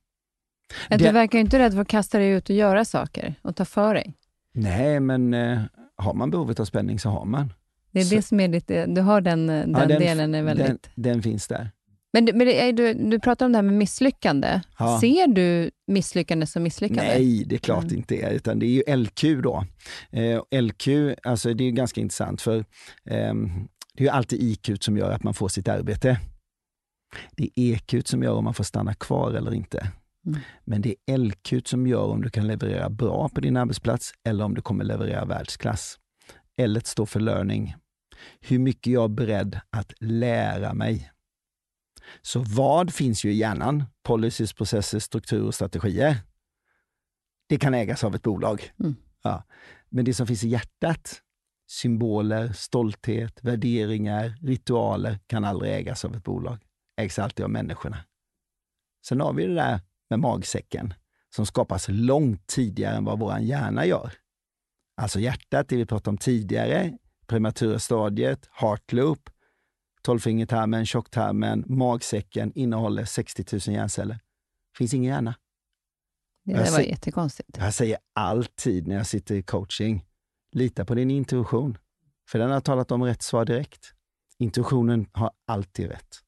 [0.89, 3.55] Ja, du verkar ju inte rädd för att kasta dig ut och göra saker och
[3.55, 4.13] ta för dig.
[4.53, 5.61] Nej, men eh,
[5.95, 7.53] har man behovet av spänning så har man.
[7.93, 8.15] Det är så.
[8.15, 10.67] det som är lite, du har den, den, ja, den delen är väldigt...
[10.67, 11.71] Den, den finns där.
[12.13, 14.61] Men, men du, du pratar om det här med misslyckande.
[14.79, 14.99] Ja.
[15.01, 17.03] Ser du misslyckande som misslyckande?
[17.03, 17.97] Nej, det är klart mm.
[17.97, 19.65] inte är, utan det är ju LQ då.
[20.11, 20.87] Eh, LQ,
[21.23, 22.57] alltså det är ganska intressant för
[23.09, 23.33] eh,
[23.93, 26.19] det är ju alltid IQ som gör att man får sitt arbete.
[27.31, 29.87] Det är EQ som gör om man får stanna kvar eller inte.
[30.25, 30.39] Mm.
[30.63, 34.45] Men det är LQ som gör om du kan leverera bra på din arbetsplats eller
[34.45, 35.99] om du kommer leverera världsklass.
[36.57, 37.75] L står för learning.
[38.39, 41.11] Hur mycket jag är beredd att lära mig.
[42.21, 43.83] Så vad finns ju i hjärnan?
[44.03, 46.17] Policies, processer, strukturer och strategier.
[47.47, 48.71] Det kan ägas av ett bolag.
[48.79, 48.95] Mm.
[49.23, 49.43] Ja.
[49.89, 51.21] Men det som finns i hjärtat,
[51.67, 56.57] symboler, stolthet, värderingar, ritualer, kan aldrig ägas av ett bolag.
[56.97, 57.97] Ägs alltid av människorna.
[59.05, 59.79] Sen har vi det där
[60.09, 60.93] med magsäcken
[61.35, 64.13] som skapas långt tidigare än vad vår hjärna gör.
[64.97, 66.97] Alltså hjärtat, det vi pratade om tidigare,
[67.33, 69.29] prematura stadiet, heart loop,
[70.01, 74.19] tolvfingertarmen, tjocktarmen, magsäcken innehåller 60 000 hjärnceller.
[74.77, 75.35] finns ingen hjärna.
[76.45, 77.57] Det var säger, jättekonstigt.
[77.57, 80.05] Jag säger alltid när jag sitter i coaching,
[80.51, 81.77] lita på din intuition.
[82.29, 83.93] För den har talat om rätt svar direkt.
[84.39, 86.19] Intuitionen har alltid rätt.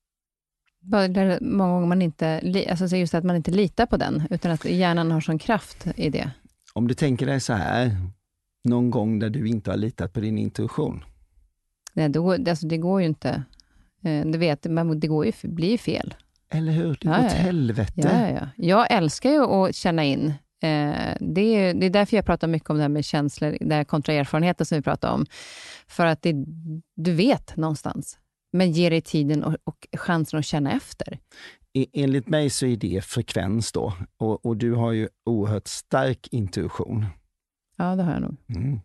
[1.41, 5.11] Många gånger man inte, alltså just att man inte litar på den, utan att hjärnan
[5.11, 6.31] har sån kraft i det.
[6.73, 7.97] Om du tänker dig så här,
[8.65, 11.03] någon gång där du inte har litat på din intuition?
[11.93, 13.43] Nej, då, alltså det går ju inte.
[14.03, 16.13] Eh, du vet, men det går ju, blir ju fel.
[16.49, 16.97] Eller hur?
[17.01, 17.37] Det går ja, åt ja.
[17.37, 17.93] helvete.
[17.95, 18.47] Ja, ja.
[18.55, 20.33] Jag älskar ju att känna in.
[20.63, 23.75] Eh, det är, det är därför jag pratar mycket om det här med känslor, det
[23.75, 25.25] här kontra erfarenheter som vi pratar om.
[25.87, 26.33] För att det,
[26.95, 28.17] du vet någonstans,
[28.53, 31.19] men ge dig tiden och, och chansen att känna efter.
[31.93, 33.93] Enligt mig så är det frekvens då.
[34.17, 37.05] Och, och du har ju oerhört stark intuition.
[37.77, 38.35] Ja, det har jag nog.
[38.49, 38.79] Mm.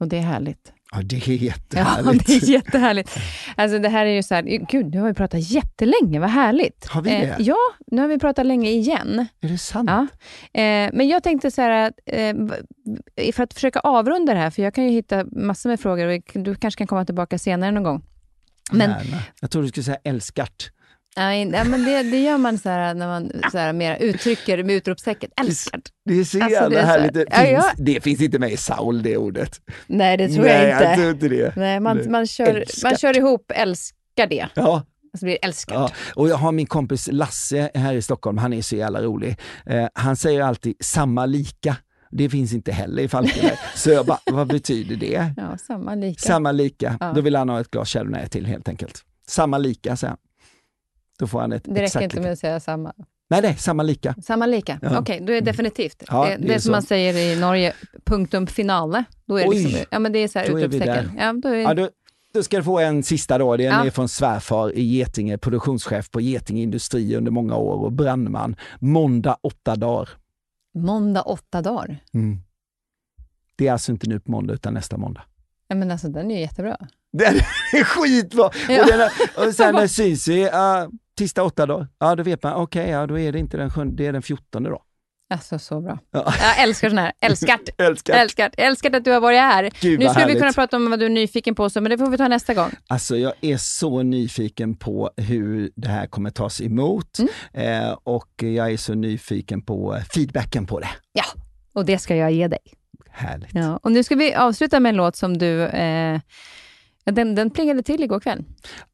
[0.00, 0.72] Och det är härligt.
[0.92, 2.28] Ja, det är jättehärligt.
[2.28, 3.18] Ja, det är jättehärligt.
[3.56, 6.86] Alltså det här är ju så här, gud, nu har vi pratat jättelänge, vad härligt.
[6.86, 7.16] Har vi det?
[7.16, 7.56] Eh, ja,
[7.86, 9.26] nu har vi pratat länge igen.
[9.40, 9.90] Är det sant?
[9.90, 10.06] Ja.
[10.60, 12.36] Eh, men jag tänkte så här, eh,
[13.32, 16.22] för att försöka avrunda det här, för jag kan ju hitta massor med frågor och
[16.42, 18.02] du kanske kan komma tillbaka senare någon gång.
[18.72, 18.94] Men,
[19.40, 20.70] Jag trodde du skulle säga älskart.
[21.16, 24.74] Nej, men det, det gör man så här, när man så här, mer uttrycker med
[24.74, 25.30] utropstecken.
[25.40, 25.80] Älskar.
[26.04, 27.14] Det är så alltså, jävla härligt.
[27.14, 27.64] Det, ja, ja.
[27.76, 29.60] det finns inte med i Saul, det ordet.
[29.86, 30.84] Nej, det tror Nej, jag inte.
[30.84, 31.56] Jag tror inte det.
[31.56, 34.48] Nej, man, man, kör, man kör ihop älskar det.
[34.54, 34.82] Ja.
[35.12, 35.76] Alltså blir älskad.
[35.76, 39.36] Ja, och jag har min kompis Lasse här i Stockholm, han är så jävla rolig.
[39.66, 41.76] Eh, han säger alltid samma lika.
[42.10, 43.58] Det finns inte heller i Falkenberg.
[43.74, 45.32] så jag bara, vad betyder det?
[45.36, 46.20] Ja, samma lika.
[46.20, 46.96] Samma lika.
[47.00, 47.12] Ja.
[47.12, 49.04] Då vill han ha ett glas Chardonnay till helt enkelt.
[49.26, 50.18] Samma lika, säger han.
[51.18, 52.92] Då får han ett Det räcker inte med att säga samma.
[53.30, 54.14] Nej, nej, samma lika.
[54.22, 54.88] Samma lika, ja.
[54.88, 56.02] okej, okay, då är det definitivt.
[56.08, 57.72] Ja, det, det, det är som man säger i Norge,
[58.04, 59.04] punktum finale.
[59.26, 61.10] Då är det, liksom, ja, men det är så här utropstecken.
[61.18, 61.54] Ja, då, är...
[61.54, 61.90] ja, då,
[62.34, 63.56] då ska du få en sista då.
[63.56, 63.86] Den ja.
[63.86, 68.56] är från svärfar i Getinge, produktionschef på Getinge Industri under många år och brandman.
[68.78, 70.08] Måndag åtta dagar.
[70.74, 71.98] Måndag åtta dagar?
[72.14, 72.38] Mm.
[73.56, 75.22] Det är alltså inte nu på måndag utan nästa måndag.
[75.68, 76.76] Ja, men alltså den är ju jättebra.
[77.12, 77.34] Den
[77.72, 78.50] är skitbra!
[78.68, 78.82] Ja.
[78.82, 79.10] Och, den är,
[79.46, 80.88] och sen syns vi, uh,
[81.18, 81.88] tisdag åtta dagar.
[81.98, 84.12] Ja, då vet man, okej, okay, ja, då är det inte den sjunde, det är
[84.12, 84.82] den fjortonde då.
[85.30, 85.98] Alltså så bra.
[86.10, 86.34] Ja.
[86.40, 87.12] Jag älskar sån här.
[87.20, 87.60] Älskat.
[87.78, 88.16] älskat.
[88.16, 88.52] älskat.
[88.56, 89.70] Älskat att du har varit här.
[89.80, 91.98] Gud, nu skulle vi kunna prata om vad du är nyfiken på, så, men det
[91.98, 92.70] får vi ta nästa gång.
[92.86, 97.82] Alltså jag är så nyfiken på hur det här kommer tas emot mm.
[97.82, 100.90] eh, och jag är så nyfiken på feedbacken på det.
[101.12, 101.24] Ja,
[101.72, 102.60] och det ska jag ge dig.
[103.10, 103.54] Härligt.
[103.54, 106.20] Ja, och nu ska vi avsluta med en låt som du eh,
[107.04, 108.44] den, den plingade till igår kväll.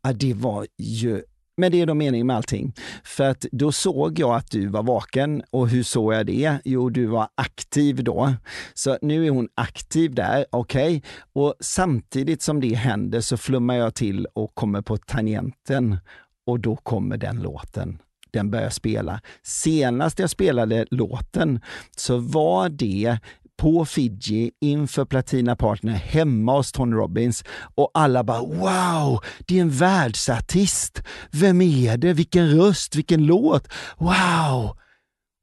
[0.03, 1.23] Ja, det var ju
[1.57, 2.73] men det är då meningen med allting.
[3.05, 6.59] För att då såg jag att du var vaken och hur såg jag det?
[6.65, 8.35] Jo, du var aktiv då.
[8.75, 10.97] Så nu är hon aktiv där, okej.
[10.97, 11.11] Okay.
[11.33, 15.99] Och samtidigt som det händer så flummar jag till och kommer på tangenten
[16.47, 17.99] och då kommer den låten
[18.35, 19.21] den börjar spela.
[19.43, 21.61] Senast jag spelade låten
[21.97, 23.19] så var det
[23.57, 27.45] på Fiji inför Platina Partner hemma hos Tony Robbins
[27.75, 31.03] och alla bara wow, det är en världsartist.
[31.31, 32.13] Vem är det?
[32.13, 33.69] Vilken röst, vilken låt?
[33.99, 34.79] Wow!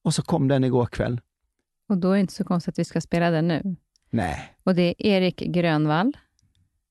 [0.03, 1.21] Och så kom den igår kväll.
[1.89, 3.75] Och då är det inte så konstigt att vi ska spela den nu.
[4.09, 4.53] Nej.
[4.63, 6.17] Och det är Erik Grönvall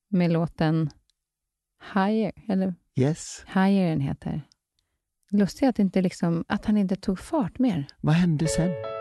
[0.09, 0.89] med låten
[1.93, 3.43] Higher, eller Yes.
[3.47, 4.41] Higher den heter.
[5.31, 7.87] Lustigt att, inte liksom, att han inte tog fart mer.
[8.01, 9.00] Vad hände sen?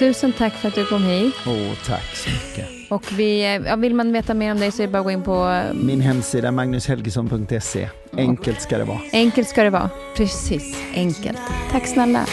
[0.00, 1.34] Tusen tack för att du kom hit.
[1.46, 2.90] Åh, tack så mycket.
[2.90, 5.10] Och vi, ja, vill man veta mer om dig så är det bara att gå
[5.10, 5.62] in på...
[5.74, 7.88] Min hemsida magnushelgesson.se.
[8.16, 8.98] Enkelt ska det vara.
[9.12, 9.90] Enkelt ska det vara.
[10.16, 11.38] Precis, enkelt.
[11.70, 12.26] Tack snälla.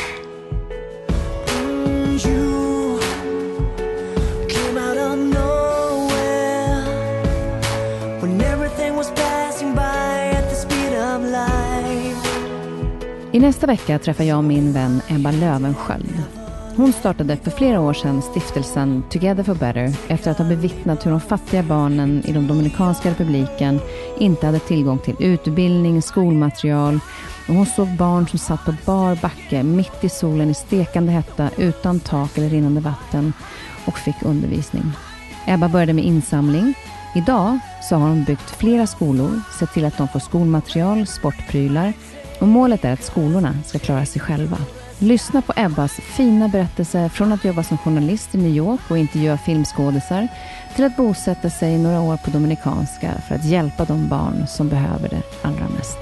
[13.31, 16.36] I nästa vecka träffar jag min vän Ebba Lövenskiöld.
[16.77, 21.11] Hon startade för flera år sedan stiftelsen Together for Better efter att ha bevittnat hur
[21.11, 23.79] de fattiga barnen i den Dominikanska republiken
[24.19, 26.99] inte hade tillgång till utbildning, skolmaterial
[27.47, 31.49] och hon såg barn som satt på bar backe mitt i solen i stekande hetta
[31.57, 33.33] utan tak eller rinnande vatten
[33.85, 34.91] och fick undervisning.
[35.47, 36.73] Ebba började med insamling.
[37.15, 37.59] Idag
[37.89, 41.93] så har hon byggt flera skolor, sett till att de får skolmaterial, sportprylar
[42.39, 44.57] och målet är att skolorna ska klara sig själva.
[44.99, 49.37] Lyssna på Ebbas fina berättelse från att jobba som journalist i New York och intervjua
[49.37, 50.27] filmskådisar
[50.75, 55.09] till att bosätta sig några år på Dominikanska för att hjälpa de barn som behöver
[55.09, 55.97] det allra mest.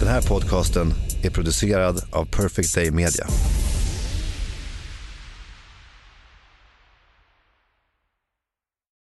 [0.00, 3.26] Den här podcasten är producerad av Perfect Day Media.